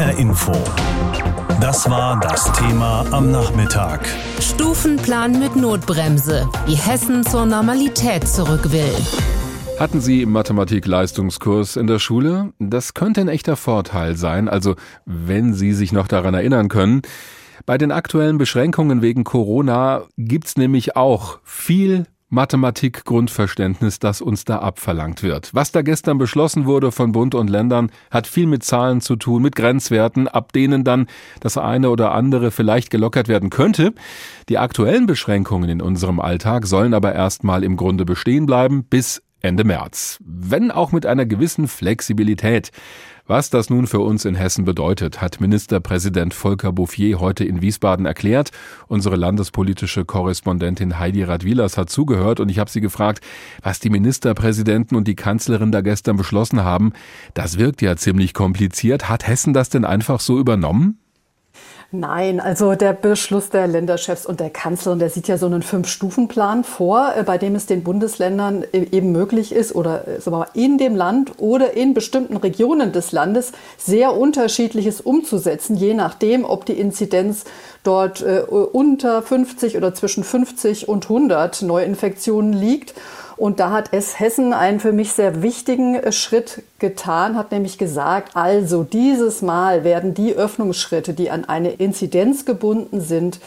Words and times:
HR 0.00 0.16
Info. 0.16 0.52
Das 1.60 1.90
war 1.90 2.18
das 2.20 2.50
Thema 2.54 3.04
am 3.10 3.30
Nachmittag. 3.30 4.08
Stufenplan 4.40 5.38
mit 5.38 5.56
Notbremse, 5.56 6.48
wie 6.64 6.74
Hessen 6.74 7.22
zur 7.22 7.44
Normalität 7.44 8.26
zurück 8.26 8.72
will. 8.72 8.94
Hatten 9.78 10.00
Sie 10.00 10.24
Mathematik-Leistungskurs 10.24 11.76
in 11.76 11.86
der 11.86 11.98
Schule? 11.98 12.54
Das 12.58 12.94
könnte 12.94 13.20
ein 13.20 13.28
echter 13.28 13.56
Vorteil 13.56 14.16
sein, 14.16 14.48
also 14.48 14.74
wenn 15.04 15.52
Sie 15.52 15.74
sich 15.74 15.92
noch 15.92 16.08
daran 16.08 16.32
erinnern 16.32 16.70
können. 16.70 17.02
Bei 17.66 17.76
den 17.76 17.92
aktuellen 17.92 18.38
Beschränkungen 18.38 19.02
wegen 19.02 19.24
Corona 19.24 20.04
gibt's 20.16 20.56
nämlich 20.56 20.96
auch 20.96 21.40
viel 21.44 22.06
Mathematik-Grundverständnis, 22.30 23.98
das 23.98 24.20
uns 24.20 24.44
da 24.44 24.60
abverlangt 24.60 25.22
wird. 25.22 25.50
Was 25.52 25.72
da 25.72 25.82
gestern 25.82 26.18
beschlossen 26.18 26.64
wurde 26.64 26.92
von 26.92 27.12
Bund 27.12 27.34
und 27.34 27.50
Ländern, 27.50 27.90
hat 28.10 28.26
viel 28.26 28.46
mit 28.46 28.62
Zahlen 28.62 29.00
zu 29.00 29.16
tun, 29.16 29.42
mit 29.42 29.56
Grenzwerten, 29.56 30.28
ab 30.28 30.52
denen 30.52 30.84
dann 30.84 31.06
das 31.40 31.58
eine 31.58 31.90
oder 31.90 32.12
andere 32.12 32.50
vielleicht 32.50 32.90
gelockert 32.90 33.28
werden 33.28 33.50
könnte. 33.50 33.92
Die 34.48 34.58
aktuellen 34.58 35.06
Beschränkungen 35.06 35.68
in 35.68 35.82
unserem 35.82 36.20
Alltag 36.20 36.66
sollen 36.66 36.94
aber 36.94 37.12
erstmal 37.14 37.64
im 37.64 37.76
Grunde 37.76 38.04
bestehen 38.04 38.46
bleiben 38.46 38.84
bis 38.84 39.22
Ende 39.42 39.64
März. 39.64 40.18
Wenn 40.24 40.70
auch 40.70 40.92
mit 40.92 41.06
einer 41.06 41.26
gewissen 41.26 41.66
Flexibilität. 41.66 42.70
Was 43.30 43.48
das 43.48 43.70
nun 43.70 43.86
für 43.86 44.00
uns 44.00 44.24
in 44.24 44.34
Hessen 44.34 44.64
bedeutet, 44.64 45.20
hat 45.20 45.40
Ministerpräsident 45.40 46.34
Volker 46.34 46.72
Bouffier 46.72 47.20
heute 47.20 47.44
in 47.44 47.62
Wiesbaden 47.62 48.04
erklärt. 48.04 48.50
Unsere 48.88 49.14
landespolitische 49.14 50.04
Korrespondentin 50.04 50.98
Heidi 50.98 51.22
Radwilas 51.22 51.78
hat 51.78 51.90
zugehört 51.90 52.40
und 52.40 52.48
ich 52.48 52.58
habe 52.58 52.68
sie 52.68 52.80
gefragt, 52.80 53.22
was 53.62 53.78
die 53.78 53.88
Ministerpräsidenten 53.88 54.96
und 54.96 55.06
die 55.06 55.14
Kanzlerin 55.14 55.70
da 55.70 55.80
gestern 55.80 56.16
beschlossen 56.16 56.64
haben. 56.64 56.92
Das 57.32 57.56
wirkt 57.56 57.82
ja 57.82 57.94
ziemlich 57.94 58.34
kompliziert. 58.34 59.08
Hat 59.08 59.28
Hessen 59.28 59.54
das 59.54 59.68
denn 59.68 59.84
einfach 59.84 60.18
so 60.18 60.36
übernommen? 60.36 60.98
Nein, 61.92 62.38
also 62.38 62.76
der 62.76 62.92
Beschluss 62.92 63.50
der 63.50 63.66
Länderchefs 63.66 64.24
und 64.24 64.38
der 64.38 64.50
Kanzlerin, 64.50 65.00
der 65.00 65.10
sieht 65.10 65.26
ja 65.26 65.36
so 65.38 65.46
einen 65.46 65.62
Fünf-Stufen-Plan 65.62 66.62
vor, 66.62 67.14
äh, 67.16 67.24
bei 67.24 67.36
dem 67.36 67.56
es 67.56 67.66
den 67.66 67.82
Bundesländern 67.82 68.62
e-, 68.72 68.86
eben 68.92 69.10
möglich 69.10 69.50
ist 69.50 69.74
oder 69.74 70.04
äh, 70.06 70.20
in 70.54 70.78
dem 70.78 70.94
Land 70.94 71.32
oder 71.38 71.72
in 71.72 71.92
bestimmten 71.92 72.36
Regionen 72.36 72.92
des 72.92 73.10
Landes 73.10 73.50
sehr 73.76 74.16
unterschiedliches 74.16 75.00
umzusetzen, 75.00 75.74
je 75.74 75.94
nachdem, 75.94 76.44
ob 76.44 76.64
die 76.64 76.78
Inzidenz 76.78 77.42
dort 77.82 78.22
äh, 78.22 78.42
unter 78.42 79.20
50 79.20 79.76
oder 79.76 79.92
zwischen 79.92 80.22
50 80.22 80.88
und 80.88 81.06
100 81.06 81.62
Neuinfektionen 81.62 82.52
liegt. 82.52 82.94
Und 83.40 83.58
da 83.58 83.70
hat 83.70 83.88
es 83.92 84.20
Hessen 84.20 84.52
einen 84.52 84.80
für 84.80 84.92
mich 84.92 85.12
sehr 85.12 85.42
wichtigen 85.42 85.94
äh, 85.94 86.12
Schritt 86.12 86.62
getan, 86.78 87.38
hat 87.38 87.52
nämlich 87.52 87.78
gesagt, 87.78 88.36
also 88.36 88.84
dieses 88.84 89.40
Mal 89.40 89.82
werden 89.82 90.12
die 90.12 90.34
Öffnungsschritte, 90.34 91.14
die 91.14 91.30
an 91.30 91.46
eine 91.46 91.70
Inzidenz 91.70 92.44
gebunden 92.44 93.00
sind, 93.00 93.40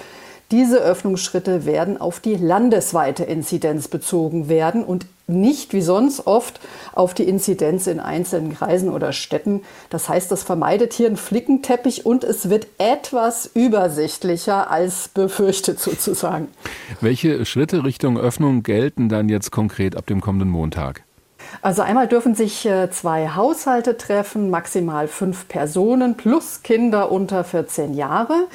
diese 0.54 0.78
Öffnungsschritte 0.78 1.66
werden 1.66 2.00
auf 2.00 2.20
die 2.20 2.36
landesweite 2.36 3.24
Inzidenz 3.24 3.88
bezogen 3.88 4.50
werden 4.50 4.84
und 4.84 5.08
nicht 5.26 5.74
wie 5.74 5.82
sonst 5.82 6.28
oft 6.28 6.60
auf 6.94 7.16
die 7.16 7.24
Inzidenz 7.24 7.88
in 7.88 8.00
einzelnen 8.00 8.54
Kreisen 8.54 8.90
oder 8.90 9.14
Städten. 9.14 9.64
Das 9.90 10.10
heißt, 10.10 10.32
das 10.32 10.44
vermeidet 10.44 10.94
hier 10.94 11.08
einen 11.08 11.18
Flickenteppich 11.18 12.06
und 12.06 12.24
es 12.24 12.52
wird 12.52 12.68
etwas 12.78 13.50
übersichtlicher 13.56 14.70
als 14.70 15.08
befürchtet 15.08 15.80
sozusagen. 15.80 16.50
Welche 17.02 17.48
Schritte 17.48 17.84
Richtung 17.84 18.20
Öffnung 18.20 18.62
gelten 18.62 19.10
dann 19.10 19.30
jetzt 19.30 19.50
konkret 19.50 19.96
ab 19.96 20.06
dem 20.06 20.22
kommenden 20.22 20.50
Montag? 20.50 21.02
Also 21.64 21.82
einmal 21.82 22.08
dürfen 22.08 22.36
sich 22.36 22.64
äh, 22.68 22.92
zwei 22.92 23.30
Haushalte 23.30 23.98
treffen, 23.98 24.52
maximal 24.52 25.08
fünf 25.08 25.48
Personen 25.48 26.16
plus 26.16 26.62
Kinder 26.62 27.12
unter 27.12 27.44
14 27.44 27.96
Jahre. 27.96 28.48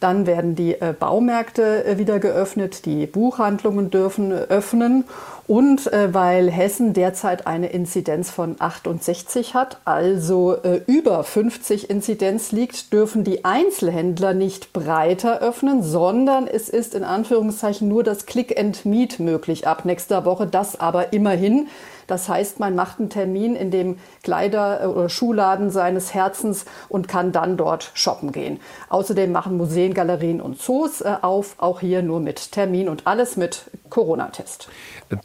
Dann 0.00 0.26
werden 0.26 0.54
die 0.54 0.80
äh, 0.80 0.94
Baumärkte 0.98 1.84
äh, 1.84 1.98
wieder 1.98 2.18
geöffnet, 2.18 2.86
die 2.86 3.06
Buchhandlungen 3.06 3.90
dürfen 3.90 4.32
öffnen. 4.32 5.04
Und 5.46 5.92
äh, 5.92 6.14
weil 6.14 6.50
Hessen 6.50 6.94
derzeit 6.94 7.46
eine 7.46 7.68
Inzidenz 7.68 8.30
von 8.30 8.56
68 8.58 9.54
hat, 9.54 9.80
also 9.84 10.56
über 10.86 11.24
50 11.24 11.90
Inzidenz 11.90 12.52
liegt, 12.52 12.92
dürfen 12.92 13.24
die 13.24 13.44
Einzelhändler 13.44 14.32
nicht 14.32 14.72
breiter 14.72 15.40
öffnen, 15.40 15.82
sondern 15.82 16.46
es 16.46 16.68
ist 16.68 16.94
in 16.94 17.02
Anführungszeichen 17.02 17.88
nur 17.88 18.04
das 18.04 18.26
Click 18.26 18.58
and 18.58 18.84
Meet 18.86 19.18
möglich 19.18 19.66
ab 19.66 19.84
nächster 19.84 20.24
Woche. 20.24 20.46
Das 20.46 20.78
aber 20.78 21.12
immerhin 21.12 21.68
das 22.10 22.28
heißt, 22.28 22.60
man 22.60 22.74
macht 22.74 22.98
einen 22.98 23.10
Termin 23.10 23.54
in 23.54 23.70
dem 23.70 23.98
Kleider- 24.22 24.90
oder 24.90 25.08
Schuhladen 25.08 25.70
seines 25.70 26.12
Herzens 26.12 26.64
und 26.88 27.08
kann 27.08 27.32
dann 27.32 27.56
dort 27.56 27.90
shoppen 27.94 28.32
gehen. 28.32 28.60
Außerdem 28.88 29.30
machen 29.30 29.56
Museen, 29.56 29.94
Galerien 29.94 30.40
und 30.40 30.60
Zoos 30.60 31.00
äh, 31.00 31.16
auf, 31.22 31.54
auch 31.58 31.80
hier 31.80 32.02
nur 32.02 32.20
mit 32.20 32.52
Termin 32.52 32.88
und 32.88 33.06
alles 33.06 33.36
mit 33.36 33.70
Corona-Test. 33.90 34.68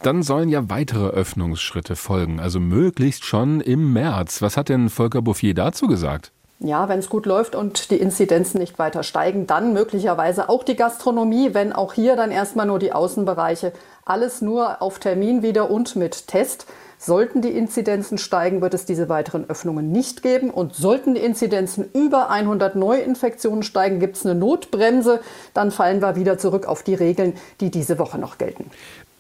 Dann 0.01 0.23
sollen 0.23 0.49
ja 0.49 0.69
weitere 0.69 1.07
Öffnungsschritte 1.07 1.95
folgen, 1.95 2.39
also 2.39 2.59
möglichst 2.59 3.25
schon 3.25 3.61
im 3.61 3.93
März. 3.93 4.41
Was 4.41 4.57
hat 4.57 4.69
denn 4.69 4.89
Volker 4.89 5.21
Bouffier 5.21 5.53
dazu 5.53 5.87
gesagt? 5.87 6.31
Ja, 6.59 6.87
wenn 6.87 6.99
es 6.99 7.09
gut 7.09 7.25
läuft 7.25 7.53
und 7.53 7.91
die 7.91 7.97
Inzidenzen 7.97 8.59
nicht 8.59 8.79
weiter 8.79 9.03
steigen, 9.03 9.45
dann 9.45 9.73
möglicherweise 9.73 10.47
auch 10.47 10.63
die 10.63 10.77
Gastronomie, 10.77 11.53
wenn 11.53 11.73
auch 11.73 11.91
hier 11.91 12.15
dann 12.15 12.31
erstmal 12.31 12.65
nur 12.65 12.79
die 12.79 12.93
Außenbereiche. 12.93 13.73
Alles 14.05 14.41
nur 14.41 14.81
auf 14.81 14.99
Termin 14.99 15.41
wieder 15.41 15.69
und 15.69 15.97
mit 15.97 16.27
Test. 16.27 16.65
Sollten 16.97 17.41
die 17.41 17.49
Inzidenzen 17.49 18.17
steigen, 18.17 18.61
wird 18.61 18.73
es 18.73 18.85
diese 18.85 19.09
weiteren 19.09 19.49
Öffnungen 19.49 19.91
nicht 19.91 20.23
geben. 20.23 20.49
Und 20.49 20.75
sollten 20.75 21.13
die 21.13 21.21
Inzidenzen 21.21 21.89
über 21.93 22.29
100 22.29 22.77
Neuinfektionen 22.77 23.63
steigen, 23.63 23.99
gibt 23.99 24.15
es 24.15 24.25
eine 24.25 24.35
Notbremse. 24.35 25.19
Dann 25.53 25.71
fallen 25.71 26.01
wir 26.01 26.15
wieder 26.15 26.37
zurück 26.37 26.67
auf 26.67 26.83
die 26.83 26.95
Regeln, 26.95 27.33
die 27.59 27.69
diese 27.69 27.99
Woche 27.99 28.17
noch 28.17 28.37
gelten. 28.37 28.71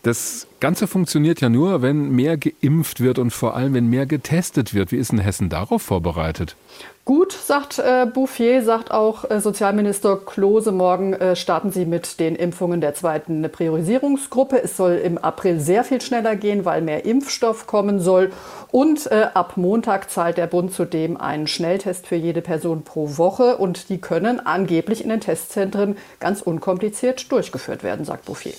Das 0.03 0.47
Ganze 0.59 0.87
funktioniert 0.87 1.41
ja 1.41 1.49
nur, 1.49 1.81
wenn 1.81 2.11
mehr 2.11 2.37
geimpft 2.37 3.01
wird 3.01 3.19
und 3.19 3.31
vor 3.31 3.55
allem, 3.55 3.73
wenn 3.73 3.87
mehr 3.87 4.05
getestet 4.05 4.73
wird. 4.73 4.91
Wie 4.91 4.97
ist 4.97 5.11
denn 5.11 5.19
Hessen 5.19 5.49
darauf 5.49 5.81
vorbereitet? 5.81 6.55
Gut, 7.05 7.33
sagt 7.33 7.77
äh, 7.77 8.07
Bouffier, 8.11 8.63
sagt 8.63 8.89
auch 8.89 9.29
äh, 9.29 9.39
Sozialminister 9.39 10.17
Klose. 10.17 10.71
Morgen 10.71 11.13
äh, 11.13 11.35
starten 11.35 11.69
sie 11.69 11.85
mit 11.85 12.19
den 12.19 12.35
Impfungen 12.35 12.81
der 12.81 12.95
zweiten 12.95 13.43
Priorisierungsgruppe. 13.43 14.63
Es 14.63 14.75
soll 14.75 14.93
im 14.93 15.19
April 15.19 15.59
sehr 15.59 15.83
viel 15.83 16.01
schneller 16.01 16.35
gehen, 16.35 16.65
weil 16.65 16.81
mehr 16.81 17.05
Impfstoff 17.05 17.67
kommen 17.67 17.99
soll. 17.99 18.31
Und 18.71 19.05
äh, 19.11 19.27
ab 19.35 19.55
Montag 19.55 20.09
zahlt 20.09 20.37
der 20.37 20.47
Bund 20.47 20.73
zudem 20.73 21.15
einen 21.15 21.45
Schnelltest 21.45 22.07
für 22.07 22.15
jede 22.15 22.41
Person 22.41 22.81
pro 22.81 23.19
Woche. 23.19 23.57
Und 23.57 23.89
die 23.89 24.01
können 24.01 24.39
angeblich 24.39 25.03
in 25.03 25.09
den 25.09 25.21
Testzentren 25.21 25.97
ganz 26.19 26.41
unkompliziert 26.41 27.31
durchgeführt 27.31 27.83
werden, 27.83 28.03
sagt 28.03 28.25
Bouffier. 28.25 28.53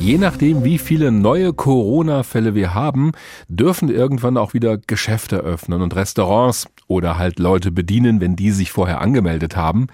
Je 0.00 0.16
nachdem, 0.16 0.62
wie 0.62 0.78
viele 0.78 1.10
neue 1.10 1.52
Corona-Fälle 1.52 2.54
wir 2.54 2.72
haben, 2.72 3.12
dürfen 3.48 3.88
irgendwann 3.88 4.36
auch 4.36 4.54
wieder 4.54 4.78
Geschäfte 4.78 5.38
öffnen 5.38 5.82
und 5.82 5.96
Restaurants 5.96 6.68
oder 6.86 7.17
halt 7.18 7.38
Leute 7.38 7.70
bedienen, 7.70 8.20
wenn 8.20 8.36
die 8.36 8.50
sich 8.50 8.72
vorher 8.72 9.00
angemeldet 9.00 9.56
haben. 9.56 9.88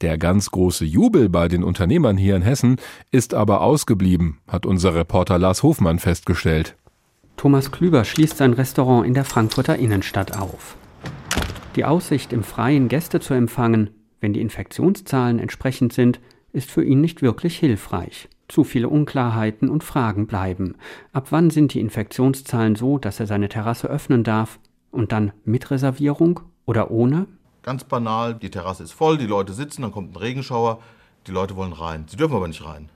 Der 0.00 0.18
ganz 0.18 0.50
große 0.50 0.84
Jubel 0.84 1.28
bei 1.28 1.48
den 1.48 1.62
Unternehmern 1.62 2.16
hier 2.16 2.36
in 2.36 2.42
Hessen 2.42 2.76
ist 3.10 3.32
aber 3.32 3.60
ausgeblieben, 3.60 4.38
hat 4.48 4.66
unser 4.66 4.94
Reporter 4.94 5.38
Lars 5.38 5.62
Hofmann 5.62 5.98
festgestellt. 5.98 6.76
Thomas 7.36 7.70
Klüber 7.70 8.04
schließt 8.04 8.36
sein 8.36 8.52
Restaurant 8.52 9.06
in 9.06 9.14
der 9.14 9.24
Frankfurter 9.24 9.76
Innenstadt 9.76 10.36
auf. 10.36 10.76
Die 11.76 11.84
Aussicht, 11.84 12.32
im 12.32 12.42
Freien 12.42 12.88
Gäste 12.88 13.20
zu 13.20 13.34
empfangen, 13.34 13.90
wenn 14.20 14.32
die 14.32 14.40
Infektionszahlen 14.40 15.38
entsprechend 15.38 15.92
sind, 15.92 16.20
ist 16.52 16.70
für 16.70 16.84
ihn 16.84 17.00
nicht 17.00 17.20
wirklich 17.20 17.58
hilfreich. 17.58 18.28
Zu 18.48 18.62
viele 18.62 18.88
Unklarheiten 18.88 19.68
und 19.68 19.82
Fragen 19.82 20.26
bleiben. 20.26 20.76
Ab 21.12 21.28
wann 21.30 21.50
sind 21.50 21.74
die 21.74 21.80
Infektionszahlen 21.80 22.76
so, 22.76 22.98
dass 22.98 23.18
er 23.20 23.26
seine 23.26 23.48
Terrasse 23.48 23.88
öffnen 23.88 24.22
darf? 24.22 24.60
Und 24.90 25.12
dann 25.12 25.32
mit 25.44 25.70
Reservierung 25.70 26.40
oder 26.66 26.90
ohne? 26.90 27.26
Ganz 27.62 27.84
banal, 27.84 28.34
die 28.34 28.50
Terrasse 28.50 28.82
ist 28.82 28.92
voll, 28.92 29.18
die 29.18 29.26
Leute 29.26 29.52
sitzen, 29.52 29.82
dann 29.82 29.92
kommt 29.92 30.12
ein 30.12 30.16
Regenschauer, 30.16 30.80
die 31.26 31.32
Leute 31.32 31.56
wollen 31.56 31.72
rein. 31.72 32.04
Sie 32.08 32.16
dürfen 32.16 32.36
aber 32.36 32.48
nicht 32.48 32.64
rein. 32.64 32.90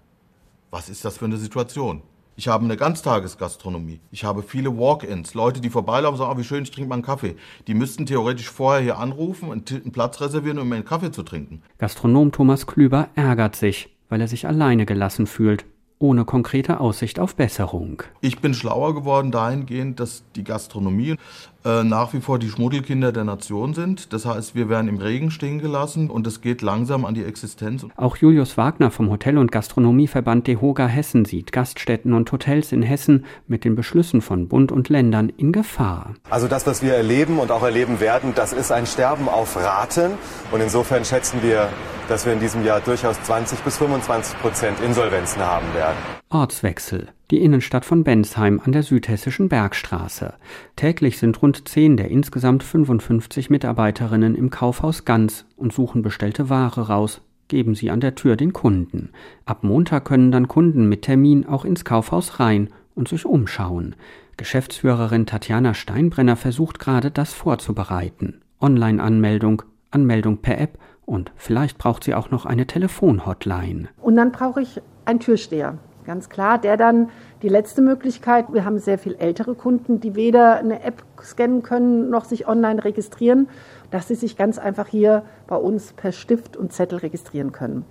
Was 0.70 0.88
ist 0.88 1.04
das 1.04 1.18
für 1.18 1.24
eine 1.24 1.38
Situation? 1.38 2.02
Ich 2.36 2.46
habe 2.46 2.64
eine 2.64 2.76
Ganztagesgastronomie. 2.76 4.00
Ich 4.12 4.24
habe 4.24 4.42
viele 4.42 4.76
Walk-ins. 4.76 5.34
Leute, 5.34 5.60
die 5.60 5.70
vorbeilaufen 5.70 6.14
und 6.14 6.18
sagen, 6.18 6.32
oh, 6.36 6.38
wie 6.38 6.44
schön, 6.44 6.62
ich 6.62 6.70
trinke 6.70 6.88
mal 6.88 6.96
einen 6.96 7.02
Kaffee. 7.02 7.36
Die 7.66 7.74
müssten 7.74 8.06
theoretisch 8.06 8.50
vorher 8.50 8.82
hier 8.82 8.98
anrufen 8.98 9.48
und 9.48 9.72
einen 9.72 9.90
Platz 9.90 10.20
reservieren, 10.20 10.58
um 10.58 10.70
einen 10.70 10.84
Kaffee 10.84 11.10
zu 11.10 11.22
trinken. 11.22 11.62
Gastronom 11.78 12.30
Thomas 12.30 12.66
Klüber 12.66 13.08
ärgert 13.16 13.56
sich 13.56 13.90
weil 14.08 14.20
er 14.20 14.28
sich 14.28 14.46
alleine 14.46 14.86
gelassen 14.86 15.26
fühlt 15.26 15.64
ohne 15.98 16.24
konkrete 16.24 16.80
Aussicht 16.80 17.18
auf 17.18 17.34
Besserung. 17.34 18.02
Ich 18.20 18.40
bin 18.40 18.54
schlauer 18.54 18.94
geworden 18.94 19.30
dahingehend, 19.30 20.00
dass 20.00 20.24
die 20.36 20.44
Gastronomie 20.44 21.16
äh, 21.64 21.82
nach 21.82 22.12
wie 22.12 22.20
vor 22.20 22.38
die 22.38 22.48
Schmuddelkinder 22.48 23.10
der 23.10 23.24
Nation 23.24 23.74
sind. 23.74 24.12
Das 24.12 24.24
heißt, 24.24 24.54
wir 24.54 24.68
werden 24.68 24.88
im 24.88 24.98
Regen 24.98 25.30
stehen 25.30 25.58
gelassen 25.58 26.08
und 26.08 26.26
es 26.26 26.40
geht 26.40 26.62
langsam 26.62 27.04
an 27.04 27.14
die 27.14 27.24
Existenz. 27.24 27.84
Auch 27.96 28.16
Julius 28.16 28.56
Wagner 28.56 28.90
vom 28.90 29.10
Hotel- 29.10 29.38
und 29.38 29.50
Gastronomieverband 29.50 30.46
DEHOGA 30.46 30.86
Hessen 30.86 31.24
sieht 31.24 31.50
Gaststätten 31.50 32.12
und 32.12 32.30
Hotels 32.30 32.70
in 32.70 32.82
Hessen 32.82 33.26
mit 33.48 33.64
den 33.64 33.74
Beschlüssen 33.74 34.20
von 34.20 34.48
Bund 34.48 34.70
und 34.70 34.88
Ländern 34.88 35.30
in 35.30 35.50
Gefahr. 35.50 36.14
Also 36.30 36.46
das, 36.46 36.66
was 36.66 36.80
wir 36.80 36.94
erleben 36.94 37.38
und 37.38 37.50
auch 37.50 37.62
erleben 37.62 37.98
werden, 37.98 38.32
das 38.34 38.52
ist 38.52 38.70
ein 38.70 38.86
Sterben 38.86 39.28
auf 39.28 39.56
Raten. 39.56 40.12
Und 40.52 40.60
insofern 40.60 41.04
schätzen 41.04 41.42
wir, 41.42 41.68
dass 42.08 42.24
wir 42.24 42.32
in 42.32 42.40
diesem 42.40 42.64
Jahr 42.64 42.80
durchaus 42.80 43.20
20 43.24 43.60
bis 43.60 43.78
25 43.78 44.38
Prozent 44.40 44.80
Insolvenzen 44.80 45.42
haben 45.42 45.66
werden. 45.74 45.87
Ortswechsel. 46.30 47.08
Die 47.30 47.42
Innenstadt 47.42 47.84
von 47.84 48.04
Bensheim 48.04 48.60
an 48.64 48.72
der 48.72 48.82
südhessischen 48.82 49.48
Bergstraße. 49.48 50.34
Täglich 50.76 51.18
sind 51.18 51.42
rund 51.42 51.68
zehn 51.68 51.96
der 51.96 52.10
insgesamt 52.10 52.62
55 52.62 53.50
Mitarbeiterinnen 53.50 54.34
im 54.34 54.50
Kaufhaus 54.50 55.04
Ganz 55.04 55.44
und 55.56 55.72
suchen 55.72 56.02
bestellte 56.02 56.48
Ware 56.48 56.88
raus, 56.88 57.20
geben 57.48 57.74
sie 57.74 57.90
an 57.90 58.00
der 58.00 58.14
Tür 58.14 58.36
den 58.36 58.52
Kunden. 58.52 59.10
Ab 59.44 59.64
Montag 59.64 60.04
können 60.04 60.30
dann 60.30 60.48
Kunden 60.48 60.88
mit 60.88 61.02
Termin 61.02 61.46
auch 61.46 61.64
ins 61.64 61.84
Kaufhaus 61.84 62.40
rein 62.40 62.70
und 62.94 63.08
sich 63.08 63.26
umschauen. 63.26 63.94
Geschäftsführerin 64.36 65.26
Tatjana 65.26 65.74
Steinbrenner 65.74 66.36
versucht 66.36 66.78
gerade, 66.78 67.10
das 67.10 67.32
vorzubereiten. 67.32 68.40
Online-Anmeldung, 68.60 69.62
Anmeldung 69.90 70.38
per 70.38 70.60
App 70.60 70.78
und 71.04 71.32
vielleicht 71.36 71.78
braucht 71.78 72.04
sie 72.04 72.14
auch 72.14 72.30
noch 72.30 72.44
eine 72.44 72.66
Telefonhotline. 72.66 73.88
Und 74.00 74.16
dann 74.16 74.30
brauche 74.30 74.60
ich 74.60 74.80
einen 75.08 75.20
Türsteher 75.20 75.78
Ganz 76.08 76.30
klar, 76.30 76.56
der 76.56 76.78
dann 76.78 77.10
die 77.42 77.50
letzte 77.50 77.82
Möglichkeit, 77.82 78.46
wir 78.54 78.64
haben 78.64 78.78
sehr 78.78 78.96
viel 78.96 79.14
ältere 79.16 79.54
Kunden, 79.54 80.00
die 80.00 80.14
weder 80.14 80.56
eine 80.56 80.82
App 80.82 81.02
scannen 81.22 81.62
können 81.62 82.08
noch 82.08 82.24
sich 82.24 82.48
online 82.48 82.82
registrieren, 82.82 83.46
dass 83.90 84.08
sie 84.08 84.14
sich 84.14 84.34
ganz 84.34 84.56
einfach 84.56 84.86
hier 84.86 85.22
bei 85.46 85.56
uns 85.56 85.92
per 85.92 86.12
Stift 86.12 86.56
und 86.56 86.72
Zettel 86.72 87.00
registrieren 87.00 87.52
können. 87.52 87.84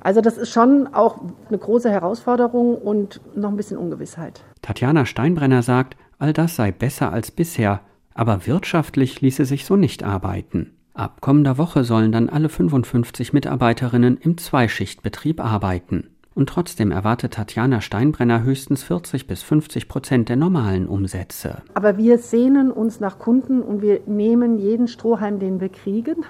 Also 0.00 0.20
das 0.20 0.36
ist 0.36 0.50
schon 0.50 0.88
auch 0.92 1.20
eine 1.46 1.58
große 1.58 1.88
Herausforderung 1.88 2.74
und 2.74 3.20
noch 3.36 3.50
ein 3.50 3.56
bisschen 3.56 3.78
Ungewissheit. 3.78 4.42
Tatjana 4.62 5.06
Steinbrenner 5.06 5.62
sagt, 5.62 5.96
all 6.18 6.32
das 6.32 6.56
sei 6.56 6.72
besser 6.72 7.12
als 7.12 7.30
bisher, 7.30 7.82
aber 8.14 8.48
wirtschaftlich 8.48 9.20
ließe 9.20 9.44
sich 9.44 9.64
so 9.64 9.76
nicht 9.76 10.02
arbeiten. 10.02 10.72
Ab 10.92 11.20
kommender 11.20 11.56
Woche 11.56 11.84
sollen 11.84 12.10
dann 12.10 12.28
alle 12.28 12.48
55 12.48 13.32
Mitarbeiterinnen 13.32 14.16
im 14.16 14.38
Zweischichtbetrieb 14.38 15.38
arbeiten. 15.38 16.08
Und 16.34 16.48
trotzdem 16.48 16.92
erwartet 16.92 17.34
Tatjana 17.34 17.80
Steinbrenner 17.80 18.42
höchstens 18.42 18.84
40 18.84 19.26
bis 19.26 19.42
50 19.42 19.88
Prozent 19.88 20.28
der 20.28 20.36
normalen 20.36 20.86
Umsätze. 20.86 21.62
Aber 21.74 21.96
wir 21.96 22.18
sehnen 22.18 22.70
uns 22.70 23.00
nach 23.00 23.18
Kunden 23.18 23.62
und 23.62 23.82
wir 23.82 24.00
nehmen 24.06 24.58
jeden 24.58 24.86
Strohhalm, 24.86 25.40
den 25.40 25.60
wir 25.60 25.68
kriegen. 25.70 26.24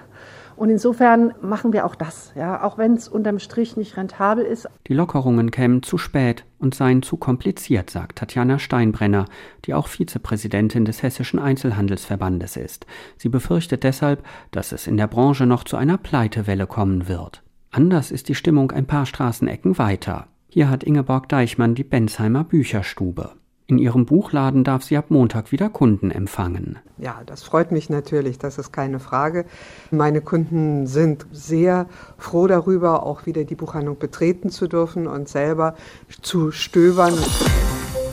Und 0.60 0.68
insofern 0.68 1.32
machen 1.40 1.72
wir 1.72 1.86
auch 1.86 1.94
das, 1.94 2.32
ja, 2.34 2.62
auch 2.62 2.76
wenn 2.76 2.92
es 2.92 3.08
unterm 3.08 3.38
Strich 3.38 3.78
nicht 3.78 3.96
rentabel 3.96 4.44
ist. 4.44 4.68
Die 4.88 4.92
Lockerungen 4.94 5.50
kämen 5.50 5.82
zu 5.82 5.96
spät 5.96 6.44
und 6.58 6.74
seien 6.74 7.00
zu 7.02 7.16
kompliziert, 7.16 7.88
sagt 7.88 8.18
Tatjana 8.18 8.58
Steinbrenner, 8.58 9.24
die 9.64 9.72
auch 9.72 9.88
Vizepräsidentin 9.88 10.84
des 10.84 11.02
Hessischen 11.02 11.38
Einzelhandelsverbandes 11.38 12.58
ist. 12.58 12.84
Sie 13.16 13.30
befürchtet 13.30 13.84
deshalb, 13.84 14.22
dass 14.50 14.72
es 14.72 14.86
in 14.86 14.98
der 14.98 15.06
Branche 15.06 15.46
noch 15.46 15.64
zu 15.64 15.78
einer 15.78 15.96
Pleitewelle 15.96 16.66
kommen 16.66 17.08
wird. 17.08 17.42
Anders 17.72 18.10
ist 18.10 18.28
die 18.28 18.34
Stimmung 18.34 18.72
ein 18.72 18.86
paar 18.86 19.06
Straßenecken 19.06 19.78
weiter. 19.78 20.26
Hier 20.48 20.68
hat 20.68 20.82
Ingeborg 20.82 21.28
Deichmann 21.28 21.76
die 21.76 21.84
Bensheimer 21.84 22.42
Bücherstube. 22.42 23.30
In 23.68 23.78
ihrem 23.78 24.06
Buchladen 24.06 24.64
darf 24.64 24.82
sie 24.82 24.96
ab 24.96 25.06
Montag 25.10 25.52
wieder 25.52 25.70
Kunden 25.70 26.10
empfangen. 26.10 26.80
Ja, 26.98 27.20
das 27.24 27.44
freut 27.44 27.70
mich 27.70 27.88
natürlich, 27.88 28.40
das 28.40 28.58
ist 28.58 28.72
keine 28.72 28.98
Frage. 28.98 29.44
Meine 29.92 30.20
Kunden 30.20 30.88
sind 30.88 31.24
sehr 31.30 31.86
froh 32.18 32.48
darüber, 32.48 33.04
auch 33.04 33.26
wieder 33.26 33.44
die 33.44 33.54
Buchhandlung 33.54 34.00
betreten 34.00 34.50
zu 34.50 34.66
dürfen 34.66 35.06
und 35.06 35.28
selber 35.28 35.76
zu 36.20 36.50
stöbern. 36.50 37.14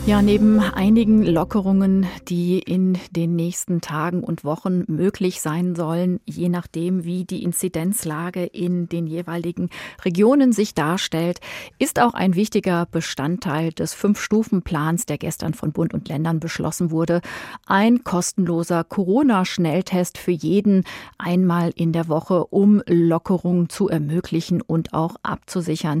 Ja, 0.08 0.22
neben 0.22 0.58
einigen 0.60 1.22
Lockerungen, 1.22 2.06
die 2.28 2.60
in 2.60 2.96
den 3.10 3.36
nächsten 3.36 3.82
Tagen 3.82 4.24
und 4.24 4.42
Wochen 4.42 4.84
möglich 4.86 5.42
sein 5.42 5.74
sollen, 5.74 6.18
je 6.24 6.48
nachdem, 6.48 7.04
wie 7.04 7.26
die 7.26 7.42
Inzidenzlage 7.42 8.46
in 8.46 8.88
den 8.88 9.06
jeweiligen 9.06 9.68
Regionen 10.06 10.52
sich 10.52 10.72
darstellt, 10.72 11.40
ist 11.78 12.00
auch 12.00 12.14
ein 12.14 12.36
wichtiger 12.36 12.86
Bestandteil 12.86 13.70
des 13.70 13.92
Fünf-Stufen-Plans, 13.92 15.04
der 15.04 15.18
gestern 15.18 15.52
von 15.52 15.72
Bund 15.72 15.92
und 15.92 16.08
Ländern 16.08 16.40
beschlossen 16.40 16.90
wurde, 16.90 17.20
ein 17.66 18.02
kostenloser 18.02 18.84
Corona-Schnelltest 18.84 20.16
für 20.16 20.30
jeden 20.30 20.84
einmal 21.18 21.70
in 21.76 21.92
der 21.92 22.08
Woche, 22.08 22.46
um 22.46 22.82
Lockerungen 22.86 23.68
zu 23.68 23.90
ermöglichen 23.90 24.62
und 24.62 24.94
auch 24.94 25.16
abzusichern. 25.22 26.00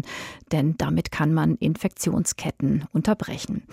Denn 0.50 0.76
damit 0.78 1.12
kann 1.12 1.34
man 1.34 1.56
Infektionsketten 1.56 2.86
unterbrechen. 2.94 3.64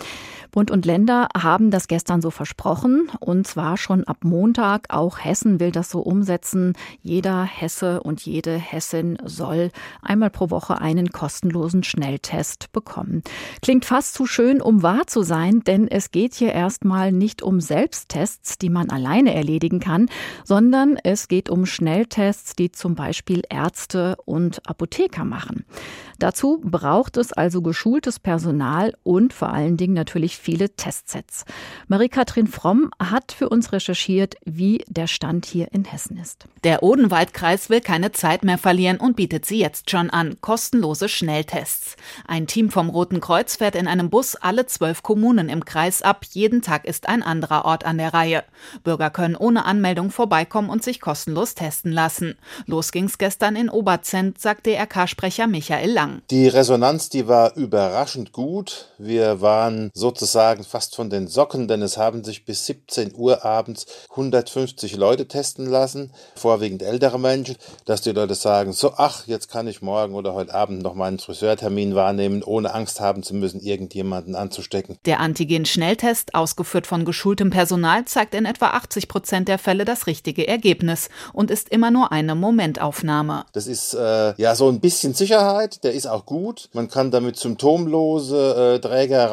Bund 0.51 0.71
und 0.71 0.85
Länder 0.85 1.27
haben 1.35 1.71
das 1.71 1.87
gestern 1.87 2.21
so 2.21 2.31
versprochen 2.31 3.09
und 3.19 3.47
zwar 3.47 3.77
schon 3.77 4.03
ab 4.05 4.17
Montag. 4.23 4.87
Auch 4.89 5.19
Hessen 5.19 5.59
will 5.59 5.71
das 5.71 5.89
so 5.89 5.99
umsetzen. 5.99 6.73
Jeder 7.01 7.43
Hesse 7.43 8.01
und 8.01 8.21
jede 8.25 8.55
Hessin 8.57 9.17
soll 9.23 9.71
einmal 10.01 10.29
pro 10.29 10.49
Woche 10.49 10.79
einen 10.79 11.09
kostenlosen 11.11 11.83
Schnelltest 11.83 12.71
bekommen. 12.71 13.23
Klingt 13.61 13.85
fast 13.85 14.13
zu 14.13 14.25
schön, 14.25 14.61
um 14.61 14.81
wahr 14.81 15.07
zu 15.07 15.23
sein, 15.23 15.61
denn 15.61 15.87
es 15.87 16.11
geht 16.11 16.33
hier 16.35 16.53
erstmal 16.53 17.11
nicht 17.11 17.41
um 17.41 17.61
Selbsttests, 17.61 18.57
die 18.57 18.69
man 18.69 18.89
alleine 18.89 19.33
erledigen 19.33 19.79
kann, 19.79 20.07
sondern 20.43 20.97
es 21.03 21.27
geht 21.27 21.49
um 21.49 21.65
Schnelltests, 21.65 22.55
die 22.55 22.71
zum 22.71 22.95
Beispiel 22.95 23.41
Ärzte 23.49 24.17
und 24.25 24.67
Apotheker 24.67 25.25
machen. 25.25 25.65
Dazu 26.17 26.61
braucht 26.63 27.17
es 27.17 27.33
also 27.33 27.61
geschultes 27.61 28.19
Personal 28.19 28.93
und 29.03 29.33
vor 29.33 29.49
allen 29.49 29.75
Dingen 29.75 29.93
natürlich 29.93 30.14
viele 30.37 30.69
Testsets. 30.69 31.43
Marie-Kathrin 31.89 32.47
Fromm 32.47 32.89
hat 32.97 33.31
für 33.31 33.49
uns 33.49 33.73
recherchiert, 33.73 34.35
wie 34.45 34.83
der 34.87 35.07
Stand 35.07 35.45
hier 35.45 35.73
in 35.73 35.83
Hessen 35.83 36.17
ist. 36.17 36.45
Der 36.63 36.81
Odenwaldkreis 36.81 37.69
will 37.69 37.81
keine 37.81 38.13
Zeit 38.13 38.43
mehr 38.43 38.57
verlieren 38.57 38.97
und 38.97 39.17
bietet 39.17 39.45
sie 39.45 39.59
jetzt 39.59 39.89
schon 39.91 40.09
an. 40.09 40.37
Kostenlose 40.39 41.09
Schnelltests. 41.09 41.97
Ein 42.25 42.47
Team 42.47 42.71
vom 42.71 42.89
Roten 42.89 43.19
Kreuz 43.19 43.57
fährt 43.57 43.75
in 43.75 43.87
einem 43.87 44.09
Bus 44.09 44.35
alle 44.35 44.65
zwölf 44.65 45.03
Kommunen 45.03 45.49
im 45.49 45.65
Kreis 45.65 46.01
ab. 46.01 46.25
Jeden 46.31 46.61
Tag 46.61 46.85
ist 46.85 47.09
ein 47.09 47.23
anderer 47.23 47.65
Ort 47.65 47.85
an 47.85 47.97
der 47.97 48.13
Reihe. 48.13 48.45
Bürger 48.85 49.09
können 49.09 49.35
ohne 49.35 49.65
Anmeldung 49.65 50.11
vorbeikommen 50.11 50.69
und 50.69 50.81
sich 50.81 51.01
kostenlos 51.01 51.55
testen 51.55 51.91
lassen. 51.91 52.37
Los 52.65 52.93
ging's 52.93 53.17
gestern 53.17 53.57
in 53.57 53.69
Oberzent, 53.69 54.39
sagt 54.39 54.65
DRK-Sprecher 54.65 55.47
Michael 55.47 55.91
Lang 55.91 56.05
lang. 56.05 56.21
Die 56.29 56.47
Resonanz, 56.47 57.09
die 57.09 57.27
war 57.27 57.55
überraschend 57.55 58.31
gut. 58.31 58.89
Wir 58.97 59.41
waren 59.41 59.91
sozusagen 59.95 60.65
fast 60.65 60.95
von 60.95 61.09
den 61.09 61.27
Socken, 61.27 61.67
denn 61.67 61.81
es 61.81 61.97
haben 61.97 62.23
sich 62.23 62.45
bis 62.45 62.65
17 62.65 63.15
Uhr 63.15 63.45
abends 63.45 63.85
150 64.11 64.97
Leute 64.97 65.27
testen 65.27 65.67
lassen, 65.67 66.11
vorwiegend 66.35 66.83
ältere 66.83 67.17
Menschen, 67.17 67.55
dass 67.85 68.01
die 68.01 68.11
Leute 68.11 68.35
sagen, 68.35 68.73
so 68.73 68.93
ach, 68.97 69.25
jetzt 69.25 69.49
kann 69.49 69.67
ich 69.67 69.81
morgen 69.81 70.13
oder 70.13 70.33
heute 70.33 70.53
Abend 70.53 70.83
noch 70.83 70.95
meinen 70.95 71.17
Friseurtermin 71.17 71.95
wahrnehmen, 71.95 72.43
ohne 72.43 72.73
Angst 72.73 72.99
haben 72.99 73.23
zu 73.23 73.33
müssen, 73.33 73.61
irgendjemanden 73.61 74.35
anzustecken. 74.35 74.97
Der 75.05 75.21
Antigen-Schnelltest, 75.21 76.35
ausgeführt 76.35 76.87
von 76.87 77.05
geschultem 77.05 77.49
Personal, 77.49 78.03
zeigt 78.03 78.35
in 78.35 78.45
etwa 78.45 78.67
80 78.71 79.07
Prozent 79.07 79.47
der 79.47 79.57
Fälle 79.57 79.85
das 79.85 80.07
richtige 80.07 80.45
Ergebnis 80.45 81.07
und 81.31 81.49
ist 81.49 81.69
immer 81.69 81.89
nur 81.89 82.11
eine 82.11 82.35
Momentaufnahme. 82.35 83.45
Das 83.53 83.65
ist 83.65 83.93
äh, 83.93 84.33
ja 84.35 84.55
so 84.55 84.67
ein 84.67 84.81
bisschen 84.81 85.13
Sicherheit, 85.13 85.85
der 85.85 85.93
ist 85.93 86.07
auch 86.07 86.25
gut. 86.25 86.69
Man 86.73 86.89
kann 86.89 87.11
damit 87.11 87.37
symptomlose 87.37 88.75
äh, 88.75 88.79
Träger 88.79 89.31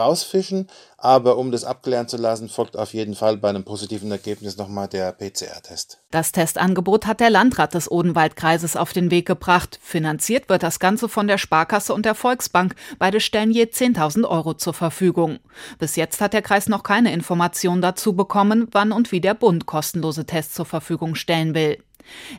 herausfischen, 0.53 0.67
aber 0.99 1.37
um 1.37 1.51
das 1.51 1.65
abklären 1.65 2.09
zu 2.09 2.17
lassen, 2.17 2.49
folgt 2.49 2.77
auf 2.77 2.95
jeden 2.95 3.15
Fall 3.15 3.37
bei 3.37 3.49
einem 3.49 3.65
positiven 3.65 4.11
Ergebnis 4.11 4.57
nochmal 4.57 4.89
der 4.89 5.13
PCR-Test. 5.13 5.99
Das 6.11 6.33
Testangebot 6.33 7.07
hat 7.07 7.21
der 7.21 7.31
Landrat 7.31 7.75
des 7.75 7.91
Odenwaldkreises 7.91 8.77
auf 8.77 8.93
den 8.93 9.11
Weg 9.11 9.27
gebracht. 9.27 9.79
Finanziert 9.83 10.49
wird 10.49 10.63
das 10.63 10.79
Ganze 10.79 11.09
von 11.09 11.27
der 11.27 11.39
Sparkasse 11.39 11.95
und 11.95 12.07
der 12.07 12.15
Volksbank. 12.15 12.75
Beide 12.99 13.21
stellen 13.21 13.51
je 13.51 13.65
10.000 13.65 14.29
Euro 14.29 14.55
zur 14.55 14.75
Verfügung. 14.75 15.39
Bis 15.79 15.97
jetzt 15.97 16.21
hat 16.21 16.33
der 16.35 16.43
Kreis 16.43 16.69
noch 16.69 16.83
keine 16.83 17.13
Information 17.13 17.83
dazu 17.83 18.15
bekommen, 18.15 18.69
wann 18.73 18.93
und 18.93 19.13
wie 19.13 19.21
der 19.21 19.35
Bund 19.35 19.67
kostenlose 19.67 20.27
Tests 20.27 20.55
zur 20.55 20.67
Verfügung 20.67 21.15
stellen 21.15 21.55
will. 21.55 21.79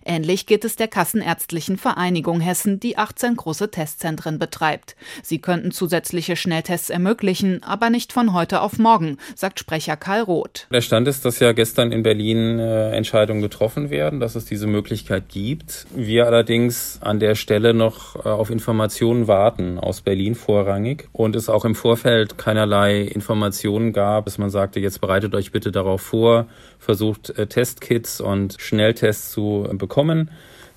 Ähnlich 0.05 0.46
geht 0.46 0.65
es 0.65 0.75
der 0.75 0.88
Kassenärztlichen 0.88 1.77
Vereinigung 1.77 2.39
Hessen, 2.39 2.79
die 2.79 2.98
18 2.98 3.36
große 3.36 3.72
Testzentren 3.72 4.39
betreibt. 4.39 4.96
Sie 5.22 5.39
könnten 5.39 5.72
zusätzliche 5.72 6.36
Schnelltests 6.36 6.89
ermöglichen, 6.89 7.63
aber 7.63 7.89
nicht 7.89 8.13
von 8.13 8.34
heute 8.34 8.62
auf 8.62 8.77
morgen, 8.77 9.17
sagt 9.36 9.60
Sprecher 9.60 9.98
Karl 9.98 10.22
Roth. 10.22 10.67
Der 10.72 10.82
Stand 10.82 11.08
ist, 11.08 11.25
dass 11.25 11.39
ja 11.39 11.51
gestern 11.51 11.91
in 11.91 12.03
Berlin 12.03 12.60
äh, 12.60 12.91
Entscheidungen 12.91 13.41
getroffen 13.41 13.89
werden, 13.89 14.20
dass 14.20 14.36
es 14.36 14.46
diese 14.46 14.67
Möglichkeit 14.67 15.29
gibt. 15.29 15.86
Wir 15.96 16.25
allerdings 16.25 17.00
an 17.01 17.20
der 17.20 17.36
Stelle 17.36 17.74
noch 17.74 18.25
äh, 18.25 18.29
auf 18.29 18.50
Informationen 18.50 19.27
warten, 19.27 19.79
aus 19.79 20.01
Berlin 20.01 20.36
vorrangig. 20.36 21.10
Und 21.12 21.36
es 21.36 21.50
auch 21.50 21.65
im 21.65 21.75
Vorfeld 21.75 22.38
keinerlei 22.38 23.01
Informationen 23.01 23.93
gab, 23.93 24.25
dass 24.25 24.38
man 24.38 24.50
sagte, 24.50 24.79
jetzt 24.79 25.01
bereitet 25.01 25.36
euch 25.36 25.51
bitte 25.51 25.72
darauf 25.72 26.01
vor, 26.01 26.48
versucht 26.79 27.29
äh, 27.38 27.48
Testkits 27.48 28.20
und 28.22 28.55
Schnelltests 28.60 29.32
zu 29.32 29.52
bekommen 29.62 30.29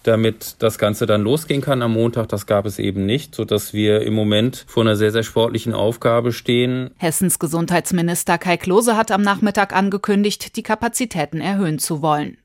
damit 0.07 0.57
das 0.61 0.79
Ganze 0.79 1.07
dann 1.07 1.23
losgehen 1.23 1.61
kann 1.61 1.83
am 1.83 1.93
Montag. 1.93 2.29
Das 2.29 2.47
gab 2.47 2.67
es 2.67 2.79
eben 2.79 3.07
nicht, 3.07 3.35
sodass 3.35 3.75
wir 3.75 4.03
im 4.03 4.15
Moment 4.15 4.65
vor 4.69 4.83
einer 4.83 4.97
sehr, 4.97 5.13
sehr 5.13 5.23
sportlichen 5.23 5.75
Aufgabe 5.75 6.33
stehen. 6.33 6.91
Hessens 6.97 7.39
Gesundheitsminister 7.39 8.39
Kai 8.39 8.57
Klose 8.57 8.97
hat 8.97 9.11
am 9.11 9.23
Nachmittag 9.23 9.75
angekündigt, 9.75 10.57
die 10.57 10.63
Kapazitäten 10.63 11.41
erhöhen 11.41 11.79
zu 11.79 12.03
wollen. 12.03 12.39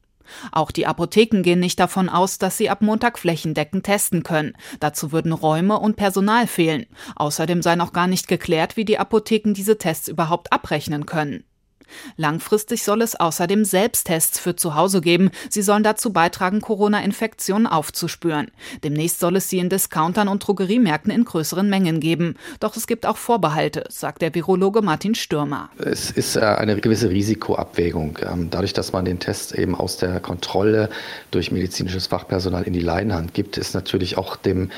Auch 0.52 0.72
die 0.72 0.88
Apotheken 0.88 1.42
gehen 1.42 1.60
nicht 1.60 1.80
davon 1.80 2.08
aus, 2.08 2.38
dass 2.38 2.58
sie 2.58 2.70
ab 2.70 2.82
Montag 2.82 3.20
flächendeckend 3.20 3.86
testen 3.86 4.24
können. 4.24 4.54
Dazu 4.80 5.12
würden 5.12 5.34
Räume 5.34 5.78
und 5.78 5.98
Personal 5.98 6.48
fehlen. 6.48 6.86
Außerdem 7.18 7.62
sei 7.62 7.76
noch 7.76 7.92
gar 7.92 8.08
nicht 8.08 8.30
geklärt, 8.30 8.78
wie 8.78 8.86
die 8.86 8.98
Apotheken 8.98 9.54
diese 9.54 9.78
Tests 9.78 10.08
überhaupt 10.08 10.54
abrechnen 10.54 11.06
können. 11.06 11.44
Langfristig 12.18 12.84
soll 12.84 13.02
es 13.02 13.16
außerdem 13.16 13.66
Selbsttests 13.66 14.40
für 14.40 14.56
zu 14.56 14.76
Hause 14.76 15.02
geben. 15.02 15.32
Sie 15.50 15.62
sollen 15.62 15.84
dazu 15.84 16.14
beitragen, 16.14 16.62
Corona-Infektionen 16.62 17.68
aufzuspüren. 17.68 18.52
Demnächst 18.84 19.20
soll 19.20 19.36
es 19.36 19.50
sie 19.50 19.60
in 19.60 19.70
Discountern 19.70 20.28
und 20.28 20.46
Drogeriemärkten 20.46 21.12
in 21.12 21.26
größeren 21.26 21.70
Mengen 21.70 22.00
geben. 22.00 22.36
Doch 22.60 22.76
es 22.76 22.88
gibt 22.88 23.06
auch 23.06 23.18
Vorbehalte, 23.18 23.86
sagt 23.90 24.22
der 24.22 24.34
Virologe 24.34 24.82
Martin 24.82 25.16
Stürmer. 25.16 25.70
Es 25.78 26.12
ist 26.12 26.36
äh, 26.36 26.42
eine 26.42 26.80
gewisse 26.80 27.10
Risikoabwägung. 27.10 28.20
Ähm, 28.22 28.50
dadurch, 28.50 28.74
dass 28.74 28.94
man 28.94 29.06
den 29.06 29.20
Test 29.20 29.54
eben 29.54 29.76
aus 29.76 29.98
der 29.98 30.20
Kontrolle 30.20 30.90
durch 31.32 31.52
medizinisches 31.52 32.08
Fachpersonal 32.08 32.64
in 32.64 32.74
die 32.74 32.82
Leinhand 32.82 33.34
gibt, 33.34 33.58
ist 33.58 33.74
natürlich 33.74 34.18
auch 34.18 34.36
dem 34.36 34.72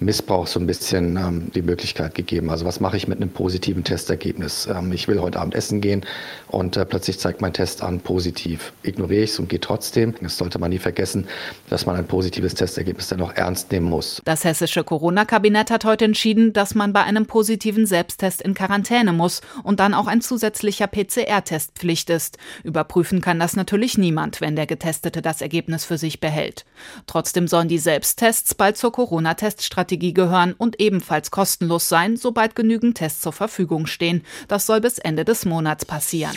Missbrauch 0.00 0.46
so 0.46 0.58
ein 0.58 0.66
bisschen 0.66 1.16
ähm, 1.16 1.50
die 1.54 1.62
Möglichkeit 1.62 2.14
gegeben. 2.14 2.50
Also 2.50 2.64
was 2.64 2.80
mache 2.80 2.96
ich 2.96 3.06
mit 3.06 3.20
einem 3.20 3.30
positiven 3.30 3.84
Testergebnis? 3.84 4.66
Ähm, 4.66 4.92
ich 4.92 5.06
will 5.08 5.20
heute 5.20 5.38
Abend 5.38 5.54
essen 5.54 5.80
gehen 5.80 6.04
und 6.48 6.76
äh, 6.76 6.84
plötzlich 6.84 7.18
zeigt 7.18 7.40
mein 7.40 7.52
Test 7.52 7.82
an 7.82 8.00
positiv. 8.00 8.72
Ignoriere 8.82 9.22
ich 9.22 9.30
es 9.30 9.38
und 9.38 9.48
gehe 9.48 9.60
trotzdem. 9.60 10.14
Das 10.20 10.36
sollte 10.36 10.58
man 10.58 10.70
nie 10.70 10.78
vergessen, 10.78 11.26
dass 11.70 11.86
man 11.86 11.96
ein 11.96 12.06
positives 12.06 12.54
Testergebnis 12.54 13.08
dann 13.08 13.20
auch 13.20 13.32
ernst 13.34 13.70
nehmen 13.70 13.86
muss. 13.86 14.20
Das 14.24 14.44
hessische 14.44 14.82
Corona-Kabinett 14.82 15.70
hat 15.70 15.84
heute 15.84 16.04
entschieden, 16.06 16.52
dass 16.52 16.74
man 16.74 16.92
bei 16.92 17.04
einem 17.04 17.26
positiven 17.26 17.86
Selbsttest 17.86 18.42
in 18.42 18.54
Quarantäne 18.54 19.12
muss 19.12 19.42
und 19.62 19.80
dann 19.80 19.94
auch 19.94 20.08
ein 20.08 20.20
zusätzlicher 20.20 20.88
PCR-Test 20.88 21.72
Pflicht 21.76 22.10
ist. 22.10 22.38
Überprüfen 22.64 23.20
kann 23.20 23.38
das 23.38 23.54
natürlich 23.54 23.96
niemand, 23.96 24.40
wenn 24.40 24.56
der 24.56 24.66
Getestete 24.66 25.22
das 25.22 25.40
Ergebnis 25.40 25.84
für 25.84 25.98
sich 25.98 26.20
behält. 26.20 26.64
Trotzdem 27.06 27.46
sollen 27.46 27.68
die 27.68 27.78
Selbsttests 27.78 28.54
bald 28.54 28.76
zur 28.76 28.92
Corona-Teststrategie 28.92 29.83
Strategie 29.84 30.14
gehören 30.14 30.54
und 30.56 30.80
ebenfalls 30.80 31.30
kostenlos 31.30 31.90
sein, 31.90 32.16
sobald 32.16 32.56
genügend 32.56 32.96
Tests 32.96 33.20
zur 33.20 33.34
Verfügung 33.34 33.86
stehen. 33.86 34.22
Das 34.48 34.64
soll 34.64 34.80
bis 34.80 34.96
Ende 34.96 35.26
des 35.26 35.44
Monats 35.44 35.84
passieren. 35.84 36.34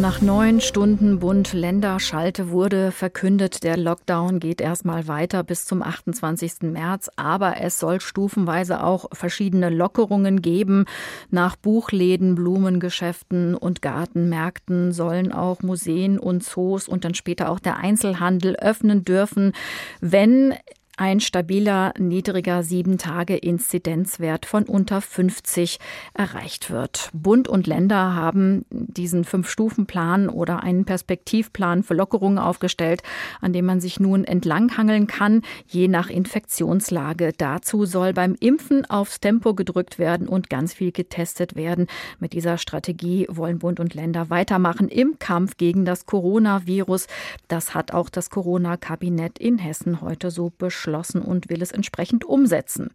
Nach 0.00 0.20
neun 0.20 0.60
Stunden 0.60 1.18
Bund-Länder-Schalte 1.18 2.50
wurde 2.50 2.90
verkündet, 2.90 3.62
der 3.62 3.76
Lockdown 3.78 4.38
geht 4.38 4.60
erstmal 4.60 5.08
weiter 5.08 5.42
bis 5.42 5.64
zum 5.64 5.82
28. 5.82 6.62
März, 6.62 7.10
aber 7.16 7.60
es 7.60 7.78
soll 7.78 8.00
stufenweise 8.00 8.82
auch 8.82 9.06
verschiedene 9.12 9.70
Lockerungen 9.70 10.42
geben. 10.42 10.84
Nach 11.30 11.56
Buchläden, 11.56 12.34
Blumengeschäften 12.34 13.54
und 13.54 13.80
Gartenmärkten 13.80 14.92
sollen 14.92 15.32
auch 15.32 15.62
Museen 15.62 16.18
und 16.18 16.44
Zoos 16.44 16.86
und 16.86 17.04
dann 17.04 17.14
später 17.14 17.50
auch 17.50 17.60
der 17.60 17.78
Einzelhandel 17.78 18.56
öffnen 18.56 19.04
dürfen, 19.04 19.52
wenn 20.00 20.54
ein 20.98 21.20
stabiler, 21.20 21.94
niedriger 21.96 22.58
7-Tage-Inzidenzwert 22.58 24.46
von 24.46 24.64
unter 24.64 25.00
50 25.00 25.78
erreicht 26.12 26.70
wird. 26.70 27.10
Bund 27.12 27.46
und 27.46 27.68
Länder 27.68 28.16
haben 28.16 28.64
diesen 28.70 29.24
Fünf-Stufen-Plan 29.24 30.28
oder 30.28 30.64
einen 30.64 30.84
Perspektivplan 30.84 31.84
für 31.84 31.94
Lockerungen 31.94 32.38
aufgestellt, 32.38 33.02
an 33.40 33.52
dem 33.52 33.64
man 33.66 33.80
sich 33.80 34.00
nun 34.00 34.24
entlanghangeln 34.24 35.06
kann, 35.06 35.42
je 35.68 35.86
nach 35.86 36.10
Infektionslage. 36.10 37.32
Dazu 37.36 37.84
soll 37.84 38.12
beim 38.12 38.34
Impfen 38.34 38.84
aufs 38.90 39.20
Tempo 39.20 39.54
gedrückt 39.54 40.00
werden 40.00 40.26
und 40.26 40.50
ganz 40.50 40.74
viel 40.74 40.90
getestet 40.90 41.54
werden. 41.54 41.86
Mit 42.18 42.32
dieser 42.32 42.58
Strategie 42.58 43.26
wollen 43.30 43.60
Bund 43.60 43.78
und 43.78 43.94
Länder 43.94 44.30
weitermachen 44.30 44.88
im 44.88 45.20
Kampf 45.20 45.58
gegen 45.58 45.84
das 45.84 46.06
Coronavirus. 46.06 47.06
Das 47.46 47.74
hat 47.74 47.94
auch 47.94 48.08
das 48.08 48.30
Corona-Kabinett 48.30 49.38
in 49.38 49.58
Hessen 49.58 50.00
heute 50.00 50.32
so 50.32 50.50
beschlossen 50.50 50.87
beschlossen 50.88 51.20
und 51.22 51.50
will 51.50 51.62
es 51.62 51.70
entsprechend 51.70 52.24
umsetzen. 52.24 52.90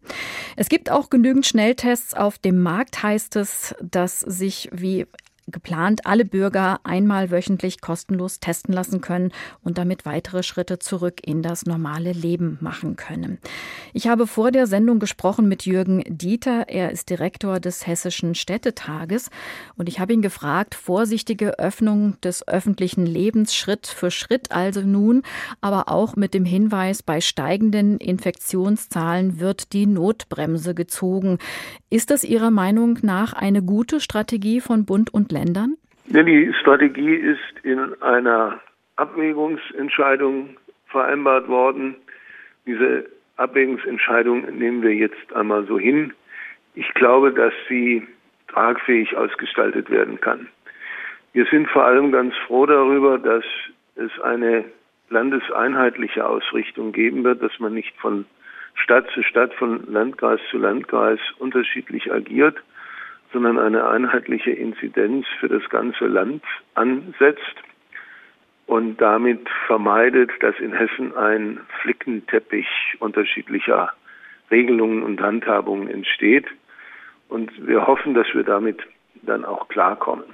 Es 0.56 0.68
gibt 0.68 0.90
auch 0.90 1.10
genügend 1.10 1.46
Schnelltests 1.46 2.14
auf 2.14 2.38
dem 2.38 2.60
Markt, 2.60 3.02
heißt 3.02 3.36
es, 3.36 3.74
dass 3.80 4.20
sich 4.20 4.68
wie 4.72 5.06
geplant 5.46 6.06
alle 6.06 6.24
Bürger 6.24 6.80
einmal 6.84 7.30
wöchentlich 7.30 7.80
kostenlos 7.80 8.40
testen 8.40 8.74
lassen 8.74 9.00
können 9.00 9.32
und 9.62 9.78
damit 9.78 10.06
weitere 10.06 10.42
Schritte 10.42 10.78
zurück 10.78 11.20
in 11.22 11.42
das 11.42 11.66
normale 11.66 12.12
Leben 12.12 12.58
machen 12.60 12.96
können. 12.96 13.38
Ich 13.92 14.08
habe 14.08 14.26
vor 14.26 14.50
der 14.50 14.66
Sendung 14.66 14.98
gesprochen 14.98 15.48
mit 15.48 15.66
Jürgen 15.66 16.02
Dieter. 16.06 16.68
Er 16.68 16.90
ist 16.90 17.10
Direktor 17.10 17.60
des 17.60 17.86
Hessischen 17.86 18.34
Städtetages 18.34 19.30
und 19.76 19.88
ich 19.88 20.00
habe 20.00 20.12
ihn 20.12 20.22
gefragt, 20.22 20.74
vorsichtige 20.74 21.58
Öffnung 21.58 22.20
des 22.22 22.46
öffentlichen 22.48 23.06
Lebens 23.06 23.54
Schritt 23.54 23.86
für 23.86 24.10
Schritt 24.10 24.50
also 24.50 24.80
nun, 24.80 25.22
aber 25.60 25.88
auch 25.88 26.16
mit 26.16 26.34
dem 26.34 26.44
Hinweis, 26.44 27.02
bei 27.02 27.20
steigenden 27.20 27.98
Infektionszahlen 27.98 29.40
wird 29.40 29.72
die 29.72 29.86
Notbremse 29.86 30.74
gezogen. 30.74 31.38
Ist 31.90 32.10
das 32.10 32.24
Ihrer 32.24 32.50
Meinung 32.50 32.98
nach 33.02 33.32
eine 33.32 33.62
gute 33.62 34.00
Strategie 34.00 34.60
von 34.60 34.84
Bund 34.84 35.12
und 35.12 35.33
Ländern? 35.34 35.76
Die 36.06 36.52
Strategie 36.60 37.14
ist 37.14 37.64
in 37.64 37.78
einer 38.02 38.60
Abwägungsentscheidung 38.96 40.56
vereinbart 40.86 41.48
worden. 41.48 41.96
Diese 42.66 43.06
Abwägungsentscheidung 43.36 44.42
nehmen 44.56 44.82
wir 44.82 44.94
jetzt 44.94 45.32
einmal 45.34 45.66
so 45.66 45.78
hin. 45.78 46.12
Ich 46.74 46.92
glaube, 46.94 47.32
dass 47.32 47.52
sie 47.68 48.06
tragfähig 48.48 49.16
ausgestaltet 49.16 49.90
werden 49.90 50.20
kann. 50.20 50.48
Wir 51.32 51.46
sind 51.46 51.68
vor 51.68 51.84
allem 51.84 52.12
ganz 52.12 52.34
froh 52.46 52.66
darüber, 52.66 53.18
dass 53.18 53.44
es 53.96 54.10
eine 54.20 54.64
landeseinheitliche 55.10 56.26
Ausrichtung 56.26 56.92
geben 56.92 57.24
wird, 57.24 57.42
dass 57.42 57.58
man 57.58 57.74
nicht 57.74 57.94
von 57.96 58.24
Stadt 58.74 59.08
zu 59.12 59.22
Stadt, 59.22 59.52
von 59.54 59.84
Landkreis 59.90 60.40
zu 60.50 60.58
Landkreis 60.58 61.20
unterschiedlich 61.38 62.12
agiert, 62.12 62.56
sondern 63.34 63.58
eine 63.58 63.86
einheitliche 63.88 64.52
Inzidenz 64.52 65.26
für 65.40 65.48
das 65.48 65.68
ganze 65.68 66.06
Land 66.06 66.42
ansetzt 66.74 67.56
und 68.66 68.98
damit 69.00 69.46
vermeidet, 69.66 70.30
dass 70.40 70.58
in 70.60 70.72
Hessen 70.72 71.14
ein 71.16 71.60
Flickenteppich 71.82 72.68
unterschiedlicher 73.00 73.92
Regelungen 74.50 75.02
und 75.02 75.20
Handhabungen 75.20 75.88
entsteht. 75.90 76.46
Und 77.28 77.50
wir 77.66 77.86
hoffen, 77.86 78.14
dass 78.14 78.32
wir 78.34 78.44
damit 78.44 78.80
dann 79.24 79.44
auch 79.44 79.68
klarkommen. 79.68 80.24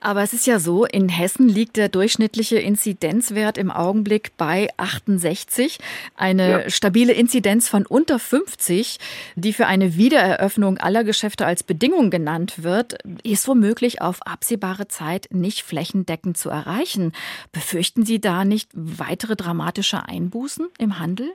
Aber 0.00 0.22
es 0.22 0.32
ist 0.32 0.46
ja 0.46 0.58
so, 0.58 0.84
in 0.84 1.08
Hessen 1.08 1.48
liegt 1.48 1.76
der 1.76 1.88
durchschnittliche 1.88 2.58
Inzidenzwert 2.58 3.58
im 3.58 3.70
Augenblick 3.70 4.36
bei 4.36 4.68
68. 4.76 5.78
Eine 6.16 6.50
ja. 6.50 6.70
stabile 6.70 7.12
Inzidenz 7.12 7.68
von 7.68 7.86
unter 7.86 8.18
50, 8.18 8.98
die 9.36 9.52
für 9.52 9.66
eine 9.66 9.96
Wiedereröffnung 9.96 10.78
aller 10.78 11.04
Geschäfte 11.04 11.46
als 11.46 11.62
Bedingung 11.62 12.10
genannt 12.10 12.62
wird, 12.62 12.98
ist 13.24 13.48
womöglich 13.48 14.02
auf 14.02 14.20
absehbare 14.26 14.88
Zeit 14.88 15.28
nicht 15.30 15.62
flächendeckend 15.62 16.36
zu 16.36 16.50
erreichen. 16.50 17.12
Befürchten 17.52 18.04
Sie 18.04 18.20
da 18.20 18.44
nicht 18.44 18.70
weitere 18.74 19.36
dramatische 19.36 20.06
Einbußen 20.06 20.68
im 20.78 20.98
Handel? 20.98 21.32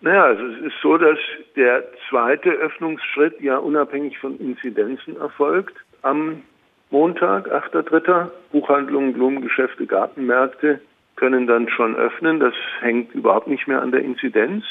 Naja, 0.00 0.24
also 0.24 0.44
es 0.46 0.66
ist 0.66 0.80
so, 0.82 0.98
dass 0.98 1.18
der 1.54 1.84
zweite 2.10 2.50
Öffnungsschritt 2.50 3.40
ja 3.40 3.58
unabhängig 3.58 4.18
von 4.18 4.36
Inzidenzen 4.40 5.16
erfolgt. 5.16 5.76
Am 6.02 6.42
Montag, 6.90 7.50
8.3. 7.50 8.28
Buchhandlungen, 8.52 9.14
Blumengeschäfte, 9.14 9.86
Gartenmärkte 9.86 10.80
können 11.16 11.46
dann 11.46 11.68
schon 11.68 11.96
öffnen. 11.96 12.40
Das 12.40 12.54
hängt 12.80 13.14
überhaupt 13.14 13.46
nicht 13.46 13.66
mehr 13.66 13.80
an 13.80 13.92
der 13.92 14.02
Inzidenz. 14.02 14.64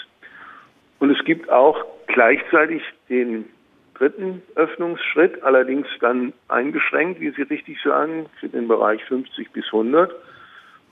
Und 1.00 1.10
es 1.10 1.26
gibt 1.26 1.50
auch 1.50 1.84
gleichzeitig 2.08 2.84
den 3.10 3.46
dritten 3.96 4.42
Öffnungsschritt, 4.56 5.44
allerdings 5.44 5.88
dann 6.00 6.34
eingeschränkt, 6.48 7.20
wie 7.20 7.32
Sie 7.32 7.44
richtig 7.44 7.82
sagen, 7.84 8.28
für 8.40 8.50
den 8.50 8.68
Bereich 8.68 9.04
50 9.06 9.52
bis 9.52 9.66
100. 9.68 10.12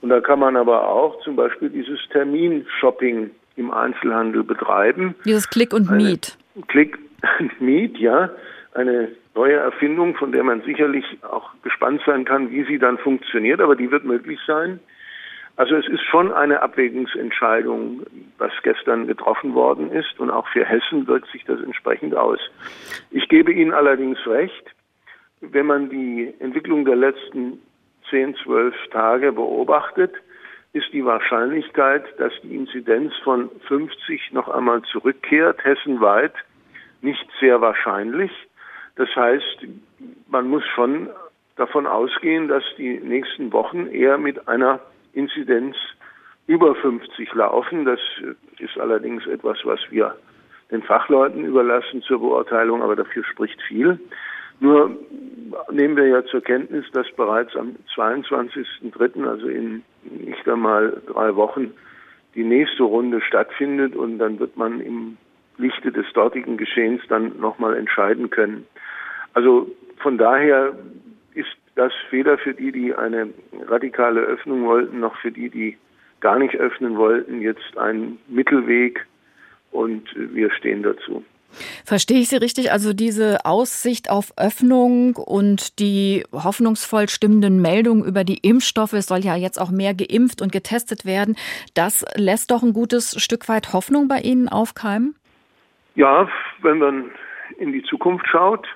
Und 0.00 0.08
da 0.08 0.20
kann 0.20 0.38
man 0.38 0.56
aber 0.56 0.88
auch 0.88 1.20
zum 1.22 1.36
Beispiel 1.36 1.68
dieses 1.68 2.00
Terminshopping 2.10 3.30
im 3.56 3.70
Einzelhandel 3.70 4.42
betreiben. 4.42 5.14
Dieses 5.24 5.48
Click 5.48 5.74
und 5.74 5.90
Meet. 5.90 6.38
Click 6.68 6.98
and 7.38 7.60
Meet, 7.60 7.98
ja. 7.98 8.30
Eine 8.74 9.12
neue 9.34 9.56
Erfindung, 9.56 10.14
von 10.16 10.32
der 10.32 10.44
man 10.44 10.62
sicherlich 10.62 11.04
auch 11.22 11.50
gespannt 11.62 12.02
sein 12.06 12.24
kann, 12.24 12.50
wie 12.50 12.64
sie 12.64 12.78
dann 12.78 12.98
funktioniert, 12.98 13.60
aber 13.60 13.76
die 13.76 13.90
wird 13.90 14.04
möglich 14.04 14.38
sein. 14.46 14.80
Also 15.56 15.76
es 15.76 15.86
ist 15.88 16.02
schon 16.04 16.32
eine 16.32 16.62
Abwägungsentscheidung, 16.62 18.06
was 18.38 18.52
gestern 18.62 19.06
getroffen 19.06 19.54
worden 19.54 19.92
ist 19.92 20.18
und 20.18 20.30
auch 20.30 20.48
für 20.48 20.64
Hessen 20.64 21.06
wirkt 21.06 21.30
sich 21.32 21.44
das 21.44 21.60
entsprechend 21.60 22.14
aus. 22.14 22.38
Ich 23.10 23.28
gebe 23.28 23.52
Ihnen 23.52 23.74
allerdings 23.74 24.18
recht, 24.26 24.74
wenn 25.40 25.66
man 25.66 25.90
die 25.90 26.32
Entwicklung 26.38 26.84
der 26.84 26.96
letzten 26.96 27.60
10, 28.08 28.36
12 28.36 28.74
Tage 28.90 29.32
beobachtet, 29.32 30.14
ist 30.72 30.92
die 30.92 31.04
Wahrscheinlichkeit, 31.04 32.04
dass 32.18 32.32
die 32.42 32.54
Inzidenz 32.54 33.12
von 33.24 33.50
50 33.66 34.32
noch 34.32 34.48
einmal 34.48 34.82
zurückkehrt, 34.82 35.64
hessenweit, 35.64 36.34
nicht 37.02 37.26
sehr 37.40 37.60
wahrscheinlich. 37.60 38.30
Das 39.00 39.16
heißt, 39.16 39.66
man 40.28 40.48
muss 40.48 40.62
schon 40.74 41.08
davon 41.56 41.86
ausgehen, 41.86 42.48
dass 42.48 42.62
die 42.76 42.98
nächsten 42.98 43.50
Wochen 43.50 43.86
eher 43.86 44.18
mit 44.18 44.46
einer 44.46 44.78
Inzidenz 45.14 45.74
über 46.46 46.74
50 46.74 47.32
laufen. 47.32 47.86
Das 47.86 47.98
ist 48.58 48.78
allerdings 48.78 49.26
etwas, 49.26 49.56
was 49.64 49.80
wir 49.88 50.14
den 50.70 50.82
Fachleuten 50.82 51.46
überlassen 51.46 52.02
zur 52.02 52.20
Beurteilung, 52.20 52.82
aber 52.82 52.94
dafür 52.94 53.24
spricht 53.24 53.62
viel. 53.62 53.98
Nur 54.60 54.94
nehmen 55.70 55.96
wir 55.96 56.06
ja 56.06 56.22
zur 56.26 56.42
Kenntnis, 56.42 56.84
dass 56.92 57.10
bereits 57.12 57.56
am 57.56 57.76
22.03., 57.96 59.26
also 59.26 59.48
in 59.48 59.82
nicht 60.02 60.46
einmal 60.46 61.00
drei 61.06 61.34
Wochen, 61.36 61.72
die 62.34 62.44
nächste 62.44 62.82
Runde 62.82 63.22
stattfindet 63.22 63.96
und 63.96 64.18
dann 64.18 64.38
wird 64.38 64.58
man 64.58 64.78
im 64.78 65.16
Lichte 65.56 65.90
des 65.90 66.04
dortigen 66.12 66.58
Geschehens 66.58 67.00
dann 67.08 67.40
nochmal 67.40 67.78
entscheiden 67.78 68.28
können. 68.28 68.66
Also 69.34 69.70
von 69.98 70.18
daher 70.18 70.74
ist 71.34 71.48
das 71.74 71.92
weder 72.10 72.38
für 72.38 72.54
die, 72.54 72.72
die 72.72 72.94
eine 72.94 73.30
radikale 73.66 74.20
Öffnung 74.20 74.64
wollten, 74.64 75.00
noch 75.00 75.16
für 75.16 75.30
die, 75.30 75.50
die 75.50 75.78
gar 76.20 76.38
nicht 76.38 76.56
öffnen 76.56 76.96
wollten, 76.96 77.40
jetzt 77.40 77.76
ein 77.78 78.18
Mittelweg 78.28 79.06
und 79.70 80.04
wir 80.14 80.52
stehen 80.52 80.82
dazu. 80.82 81.24
Verstehe 81.84 82.20
ich 82.20 82.28
Sie 82.28 82.36
richtig? 82.36 82.70
Also 82.70 82.92
diese 82.92 83.44
Aussicht 83.44 84.08
auf 84.08 84.32
Öffnung 84.36 85.16
und 85.16 85.80
die 85.80 86.24
hoffnungsvoll 86.32 87.08
stimmenden 87.08 87.60
Meldungen 87.60 88.04
über 88.04 88.22
die 88.22 88.38
Impfstoffe, 88.38 88.92
es 88.92 89.06
soll 89.06 89.20
ja 89.20 89.34
jetzt 89.34 89.60
auch 89.60 89.70
mehr 89.70 89.94
geimpft 89.94 90.42
und 90.42 90.52
getestet 90.52 91.04
werden, 91.04 91.36
das 91.74 92.04
lässt 92.14 92.50
doch 92.50 92.62
ein 92.62 92.72
gutes 92.72 93.20
Stück 93.20 93.48
weit 93.48 93.72
Hoffnung 93.72 94.06
bei 94.06 94.18
Ihnen 94.18 94.48
aufkeimen? 94.48 95.16
Ja, 95.96 96.28
wenn 96.62 96.78
man 96.78 97.10
in 97.58 97.72
die 97.72 97.82
Zukunft 97.82 98.26
schaut, 98.28 98.66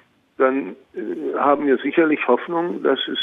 dann 0.44 0.76
äh, 0.94 1.38
haben 1.38 1.66
wir 1.66 1.78
sicherlich 1.78 2.26
Hoffnung, 2.28 2.82
dass 2.82 3.00
es 3.08 3.18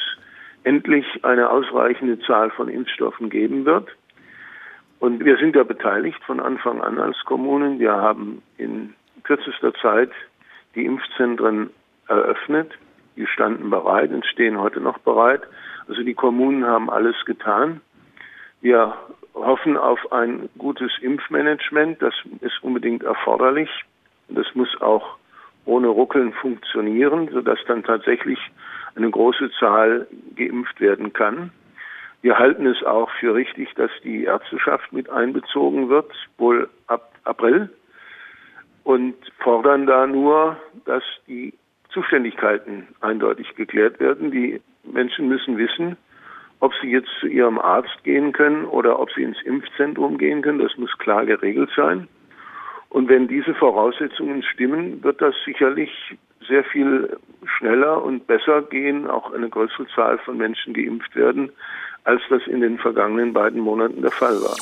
endlich 0.63 1.05
eine 1.23 1.49
ausreichende 1.49 2.19
Zahl 2.19 2.51
von 2.51 2.67
Impfstoffen 2.67 3.29
geben 3.29 3.65
wird. 3.65 3.87
Und 4.99 5.23
wir 5.25 5.37
sind 5.37 5.55
ja 5.55 5.63
beteiligt 5.63 6.23
von 6.23 6.39
Anfang 6.39 6.81
an 6.81 6.99
als 6.99 7.17
Kommunen. 7.25 7.79
Wir 7.79 7.93
haben 7.93 8.43
in 8.57 8.93
kürzester 9.23 9.73
Zeit 9.75 10.11
die 10.75 10.85
Impfzentren 10.85 11.71
eröffnet. 12.07 12.71
Die 13.15 13.25
standen 13.27 13.69
bereit 13.69 14.11
und 14.11 14.25
stehen 14.25 14.59
heute 14.59 14.79
noch 14.79 14.99
bereit. 14.99 15.41
Also 15.87 16.03
die 16.03 16.13
Kommunen 16.13 16.65
haben 16.65 16.89
alles 16.89 17.15
getan. 17.25 17.81
Wir 18.61 18.95
hoffen 19.33 19.75
auf 19.77 20.11
ein 20.11 20.49
gutes 20.57 20.91
Impfmanagement. 21.01 22.01
Das 22.01 22.13
ist 22.41 22.63
unbedingt 22.63 23.03
erforderlich. 23.03 23.69
Und 24.27 24.37
das 24.37 24.53
muss 24.53 24.69
auch 24.81 25.17
ohne 25.65 25.87
Ruckeln 25.87 26.33
funktionieren, 26.33 27.29
sodass 27.31 27.59
dann 27.67 27.83
tatsächlich 27.83 28.39
eine 28.95 29.09
große 29.09 29.51
Zahl 29.59 30.07
geimpft 30.35 30.79
werden 30.81 31.13
kann. 31.13 31.51
Wir 32.21 32.37
halten 32.37 32.65
es 32.67 32.83
auch 32.83 33.09
für 33.19 33.33
richtig, 33.33 33.73
dass 33.75 33.91
die 34.03 34.25
Ärzteschaft 34.25 34.93
mit 34.93 35.09
einbezogen 35.09 35.89
wird, 35.89 36.11
wohl 36.37 36.69
ab 36.87 37.11
April 37.23 37.69
und 38.83 39.15
fordern 39.39 39.85
da 39.85 40.07
nur, 40.07 40.57
dass 40.85 41.03
die 41.27 41.53
Zuständigkeiten 41.89 42.87
eindeutig 43.01 43.55
geklärt 43.55 43.99
werden. 43.99 44.31
Die 44.31 44.61
Menschen 44.83 45.27
müssen 45.27 45.57
wissen, 45.57 45.97
ob 46.59 46.73
sie 46.81 46.91
jetzt 46.91 47.09
zu 47.19 47.27
ihrem 47.27 47.59
Arzt 47.59 48.03
gehen 48.03 48.31
können 48.33 48.65
oder 48.65 48.99
ob 48.99 49.11
sie 49.11 49.23
ins 49.23 49.41
Impfzentrum 49.41 50.17
gehen 50.17 50.41
können. 50.41 50.59
Das 50.59 50.77
muss 50.77 50.95
klar 50.99 51.25
geregelt 51.25 51.71
sein. 51.75 52.07
Und 52.91 53.07
wenn 53.07 53.29
diese 53.29 53.53
Voraussetzungen 53.53 54.43
stimmen, 54.43 55.01
wird 55.01 55.21
das 55.21 55.33
sicherlich 55.45 55.89
sehr 56.45 56.65
viel 56.65 57.17
schneller 57.57 58.03
und 58.03 58.27
besser 58.27 58.63
gehen, 58.63 59.09
auch 59.09 59.33
eine 59.33 59.47
größere 59.49 59.87
Zahl 59.95 60.17
von 60.19 60.37
Menschen 60.37 60.73
geimpft 60.73 61.15
werden, 61.15 61.51
als 62.03 62.21
das 62.29 62.41
in 62.47 62.59
den 62.59 62.77
vergangenen 62.77 63.31
beiden 63.31 63.61
Monaten 63.61 64.01
der 64.01 64.11
Fall 64.11 64.35
war. 64.41 64.55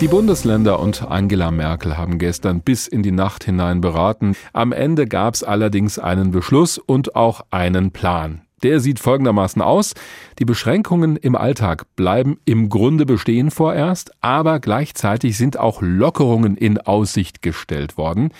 Die 0.00 0.08
Bundesländer 0.08 0.80
und 0.80 1.08
Angela 1.08 1.52
Merkel 1.52 1.96
haben 1.96 2.18
gestern 2.18 2.60
bis 2.60 2.88
in 2.88 3.04
die 3.04 3.12
Nacht 3.12 3.44
hinein 3.44 3.80
beraten. 3.80 4.34
Am 4.52 4.72
Ende 4.72 5.06
gab 5.06 5.34
es 5.34 5.44
allerdings 5.44 6.00
einen 6.00 6.32
Beschluss 6.32 6.78
und 6.78 7.14
auch 7.14 7.42
einen 7.52 7.92
Plan. 7.92 8.40
Der 8.62 8.80
sieht 8.80 8.98
folgendermaßen 8.98 9.60
aus. 9.60 9.94
Die 10.38 10.44
Beschränkungen 10.44 11.16
im 11.16 11.36
Alltag 11.36 11.84
bleiben 11.96 12.38
im 12.44 12.68
Grunde 12.68 13.04
bestehen 13.04 13.50
vorerst, 13.50 14.12
aber 14.20 14.60
gleichzeitig 14.60 15.36
sind 15.36 15.58
auch 15.58 15.82
Lockerungen 15.82 16.56
in 16.56 16.78
Aussicht 16.78 17.42
gestellt 17.42 17.98
worden, 17.98 18.30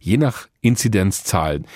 je 0.00 0.16
nach 0.16 0.48
Inzidenzzahlen. 0.60 1.66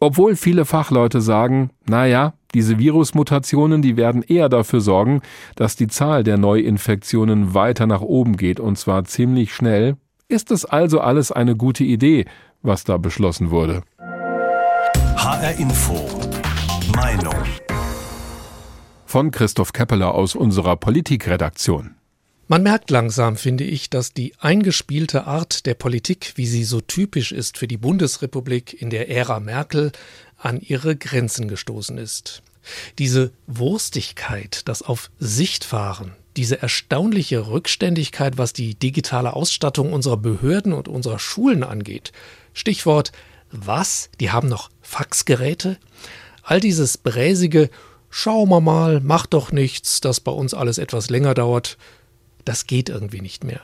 Obwohl 0.00 0.36
viele 0.36 0.64
Fachleute 0.64 1.20
sagen, 1.20 1.70
naja, 1.86 2.32
diese 2.54 2.78
Virusmutationen, 2.78 3.82
die 3.82 3.96
werden 3.96 4.22
eher 4.22 4.48
dafür 4.48 4.80
sorgen, 4.80 5.20
dass 5.56 5.76
die 5.76 5.88
Zahl 5.88 6.24
der 6.24 6.38
Neuinfektionen 6.38 7.54
weiter 7.54 7.86
nach 7.86 8.00
oben 8.00 8.36
geht 8.36 8.58
und 8.60 8.76
zwar 8.76 9.04
ziemlich 9.04 9.54
schnell. 9.54 9.96
Ist 10.28 10.50
es 10.50 10.64
also 10.64 11.00
alles 11.00 11.30
eine 11.32 11.54
gute 11.56 11.84
Idee, 11.84 12.24
was 12.62 12.84
da 12.84 12.96
beschlossen 12.96 13.50
wurde? 13.50 13.82
HR 15.16 15.58
Info. 15.58 16.29
Meinung. 16.96 17.44
Von 19.06 19.30
Christoph 19.30 19.72
Keppeler 19.72 20.14
aus 20.14 20.34
unserer 20.34 20.76
Politikredaktion. 20.76 21.94
Man 22.48 22.62
merkt 22.62 22.90
langsam, 22.90 23.36
finde 23.36 23.64
ich, 23.64 23.90
dass 23.90 24.12
die 24.12 24.34
eingespielte 24.40 25.26
Art 25.26 25.66
der 25.66 25.74
Politik, 25.74 26.32
wie 26.36 26.46
sie 26.46 26.64
so 26.64 26.80
typisch 26.80 27.32
ist 27.32 27.58
für 27.58 27.68
die 27.68 27.76
Bundesrepublik 27.76 28.80
in 28.80 28.90
der 28.90 29.08
Ära 29.08 29.40
Merkel, 29.40 29.92
an 30.36 30.60
ihre 30.60 30.96
Grenzen 30.96 31.48
gestoßen 31.48 31.98
ist. 31.98 32.42
Diese 32.98 33.32
Wurstigkeit, 33.46 34.62
das 34.66 34.82
auf 34.82 35.10
Sicht 35.18 35.64
fahren, 35.64 36.12
diese 36.36 36.60
erstaunliche 36.60 37.48
Rückständigkeit, 37.48 38.38
was 38.38 38.52
die 38.52 38.74
digitale 38.74 39.34
Ausstattung 39.34 39.92
unserer 39.92 40.16
Behörden 40.16 40.72
und 40.72 40.88
unserer 40.88 41.18
Schulen 41.18 41.62
angeht. 41.62 42.12
Stichwort 42.52 43.12
was? 43.52 44.10
Die 44.20 44.30
haben 44.30 44.48
noch 44.48 44.70
Faxgeräte? 44.80 45.78
All 46.50 46.58
dieses 46.58 46.98
bräsige 46.98 47.70
Schauen 48.12 48.48
wir 48.48 48.60
mal, 48.60 49.00
mach 49.00 49.26
doch 49.26 49.52
nichts, 49.52 50.00
dass 50.00 50.18
bei 50.18 50.32
uns 50.32 50.52
alles 50.52 50.78
etwas 50.78 51.08
länger 51.08 51.32
dauert, 51.32 51.78
das 52.44 52.66
geht 52.66 52.88
irgendwie 52.88 53.20
nicht 53.20 53.44
mehr. 53.44 53.60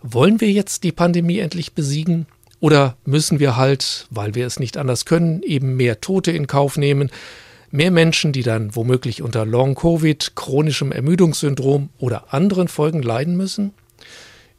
Wollen 0.00 0.40
wir 0.40 0.50
jetzt 0.50 0.84
die 0.84 0.92
Pandemie 0.92 1.38
endlich 1.38 1.74
besiegen? 1.74 2.26
Oder 2.60 2.96
müssen 3.04 3.40
wir 3.40 3.56
halt, 3.56 4.06
weil 4.08 4.34
wir 4.34 4.46
es 4.46 4.58
nicht 4.58 4.78
anders 4.78 5.04
können, 5.04 5.42
eben 5.42 5.76
mehr 5.76 6.00
Tote 6.00 6.30
in 6.30 6.46
Kauf 6.46 6.78
nehmen, 6.78 7.10
mehr 7.70 7.90
Menschen, 7.90 8.32
die 8.32 8.42
dann 8.42 8.74
womöglich 8.74 9.20
unter 9.20 9.44
Long-Covid, 9.44 10.32
chronischem 10.34 10.92
Ermüdungssyndrom 10.92 11.90
oder 11.98 12.32
anderen 12.32 12.68
Folgen 12.68 13.02
leiden 13.02 13.36
müssen? 13.36 13.74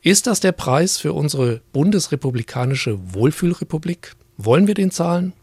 Ist 0.04 0.28
das 0.28 0.40
der 0.40 0.52
Preis 0.52 1.00
für 1.00 1.14
unsere 1.14 1.62
bundesrepublikanische 1.74 3.00
Wohlfühlrepublik? 3.16 4.14
Wollen 4.38 4.68
wir 4.68 4.76
den 4.76 4.92
zahlen? 4.92 5.34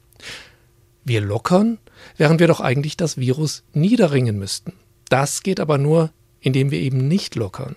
Wir 1.05 1.21
lockern, 1.21 1.79
während 2.17 2.41
wir 2.41 2.47
doch 2.47 2.61
eigentlich 2.61 2.97
das 2.97 3.17
Virus 3.17 3.63
niederringen 3.73 4.39
müssten. 4.39 4.73
Das 5.09 5.43
geht 5.43 5.61
aber 5.61 5.79
nur, 5.79 6.11
indem 6.41 6.71
wir 6.71 6.81
eben 6.81 7.09
nicht 7.09 7.35
lockern. 7.35 7.77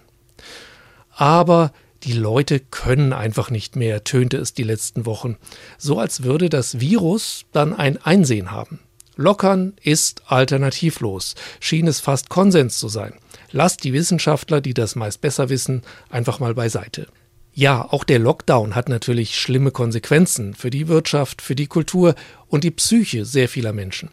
Aber 1.09 1.71
die 2.03 2.13
Leute 2.13 2.59
können 2.59 3.13
einfach 3.13 3.51
nicht 3.51 3.75
mehr, 3.75 4.03
tönte 4.03 4.37
es 4.37 4.53
die 4.53 4.63
letzten 4.63 5.05
Wochen. 5.05 5.37
So 5.77 5.99
als 5.99 6.23
würde 6.23 6.49
das 6.49 6.79
Virus 6.79 7.45
dann 7.51 7.73
ein 7.73 7.97
Einsehen 7.97 8.51
haben. 8.51 8.79
Lockern 9.17 9.73
ist 9.83 10.23
alternativlos, 10.27 11.35
schien 11.59 11.87
es 11.87 11.99
fast 11.99 12.29
Konsens 12.29 12.79
zu 12.79 12.87
sein. 12.87 13.13
Lasst 13.51 13.83
die 13.83 13.91
Wissenschaftler, 13.91 14.61
die 14.61 14.73
das 14.73 14.95
meist 14.95 15.19
besser 15.19 15.49
wissen, 15.49 15.81
einfach 16.09 16.39
mal 16.39 16.53
beiseite. 16.53 17.07
Ja, 17.53 17.85
auch 17.91 18.03
der 18.03 18.19
Lockdown 18.19 18.75
hat 18.75 18.89
natürlich 18.89 19.37
schlimme 19.37 19.71
Konsequenzen 19.71 20.53
für 20.53 20.69
die 20.69 20.87
Wirtschaft, 20.87 21.41
für 21.41 21.55
die 21.55 21.67
Kultur 21.67 22.15
und 22.47 22.63
die 22.63 22.71
Psyche 22.71 23.25
sehr 23.25 23.49
vieler 23.49 23.73
Menschen. 23.73 24.09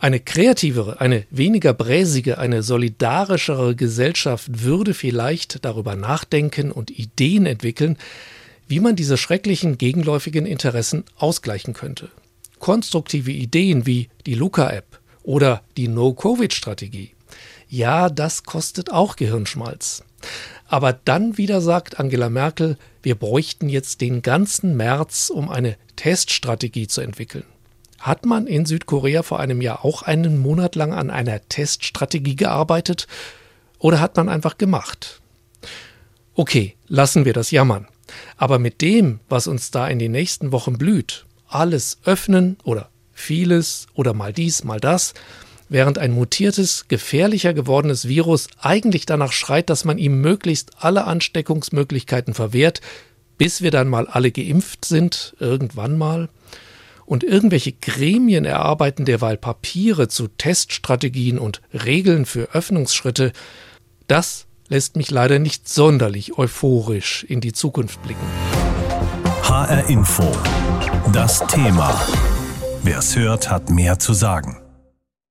Eine 0.00 0.20
kreativere, 0.20 1.00
eine 1.00 1.24
weniger 1.30 1.74
bräsige, 1.74 2.38
eine 2.38 2.62
solidarischere 2.62 3.74
Gesellschaft 3.74 4.62
würde 4.62 4.94
vielleicht 4.94 5.64
darüber 5.64 5.96
nachdenken 5.96 6.70
und 6.70 6.90
Ideen 6.90 7.46
entwickeln, 7.46 7.96
wie 8.68 8.80
man 8.80 8.96
diese 8.96 9.16
schrecklichen 9.16 9.78
gegenläufigen 9.78 10.46
Interessen 10.46 11.04
ausgleichen 11.16 11.74
könnte. 11.74 12.10
konstruktive 12.58 13.30
Ideen 13.30 13.86
wie 13.86 14.08
die 14.26 14.34
Luca-App 14.34 15.00
oder 15.22 15.62
die 15.76 15.88
No-Covid-Strategie. 15.88 17.12
Ja, 17.68 18.08
das 18.08 18.44
kostet 18.44 18.90
auch 18.90 19.16
Gehirnschmalz. 19.16 20.02
Aber 20.68 20.92
dann 20.92 21.38
wieder 21.38 21.60
sagt 21.60 21.98
Angela 21.98 22.28
Merkel, 22.28 22.76
wir 23.02 23.14
bräuchten 23.14 23.68
jetzt 23.68 24.02
den 24.02 24.20
ganzen 24.22 24.76
März, 24.76 25.30
um 25.30 25.48
eine 25.48 25.76
Teststrategie 25.96 26.86
zu 26.86 27.00
entwickeln. 27.00 27.44
Hat 27.98 28.26
man 28.26 28.46
in 28.46 28.66
Südkorea 28.66 29.22
vor 29.22 29.40
einem 29.40 29.60
Jahr 29.60 29.84
auch 29.84 30.02
einen 30.02 30.38
Monat 30.38 30.76
lang 30.76 30.92
an 30.92 31.10
einer 31.10 31.40
Teststrategie 31.48 32.36
gearbeitet 32.36 33.08
oder 33.78 33.98
hat 34.00 34.16
man 34.16 34.28
einfach 34.28 34.58
gemacht? 34.58 35.20
Okay, 36.34 36.76
lassen 36.86 37.24
wir 37.24 37.32
das 37.32 37.50
jammern. 37.50 37.88
Aber 38.36 38.58
mit 38.58 38.80
dem, 38.82 39.20
was 39.28 39.48
uns 39.48 39.70
da 39.70 39.88
in 39.88 39.98
den 39.98 40.12
nächsten 40.12 40.52
Wochen 40.52 40.78
blüht, 40.78 41.26
alles 41.48 41.98
öffnen 42.04 42.58
oder 42.62 42.90
vieles 43.12 43.86
oder 43.94 44.14
mal 44.14 44.32
dies, 44.32 44.64
mal 44.64 44.80
das, 44.80 45.14
während 45.68 45.98
ein 45.98 46.12
mutiertes, 46.12 46.86
gefährlicher 46.88 47.54
gewordenes 47.54 48.08
Virus 48.08 48.48
eigentlich 48.60 49.06
danach 49.06 49.32
schreit, 49.32 49.70
dass 49.70 49.84
man 49.84 49.98
ihm 49.98 50.20
möglichst 50.20 50.82
alle 50.82 51.04
Ansteckungsmöglichkeiten 51.04 52.34
verwehrt, 52.34 52.80
bis 53.36 53.62
wir 53.62 53.70
dann 53.70 53.88
mal 53.88 54.06
alle 54.06 54.30
geimpft 54.30 54.84
sind, 54.84 55.34
irgendwann 55.38 55.96
mal, 55.96 56.28
und 57.06 57.24
irgendwelche 57.24 57.72
Gremien 57.72 58.44
erarbeiten 58.44 59.06
derweil 59.06 59.38
Papiere 59.38 60.08
zu 60.08 60.28
Teststrategien 60.28 61.38
und 61.38 61.62
Regeln 61.72 62.26
für 62.26 62.50
Öffnungsschritte, 62.52 63.32
das 64.08 64.46
lässt 64.68 64.96
mich 64.96 65.10
leider 65.10 65.38
nicht 65.38 65.68
sonderlich 65.68 66.36
euphorisch 66.36 67.24
in 67.24 67.40
die 67.40 67.54
Zukunft 67.54 68.02
blicken. 68.02 68.26
HR 69.42 69.88
Info. 69.88 70.30
Das 71.12 71.46
Thema. 71.46 71.98
Wer 72.82 72.98
es 72.98 73.16
hört, 73.16 73.50
hat 73.50 73.70
mehr 73.70 73.98
zu 73.98 74.12
sagen. 74.12 74.58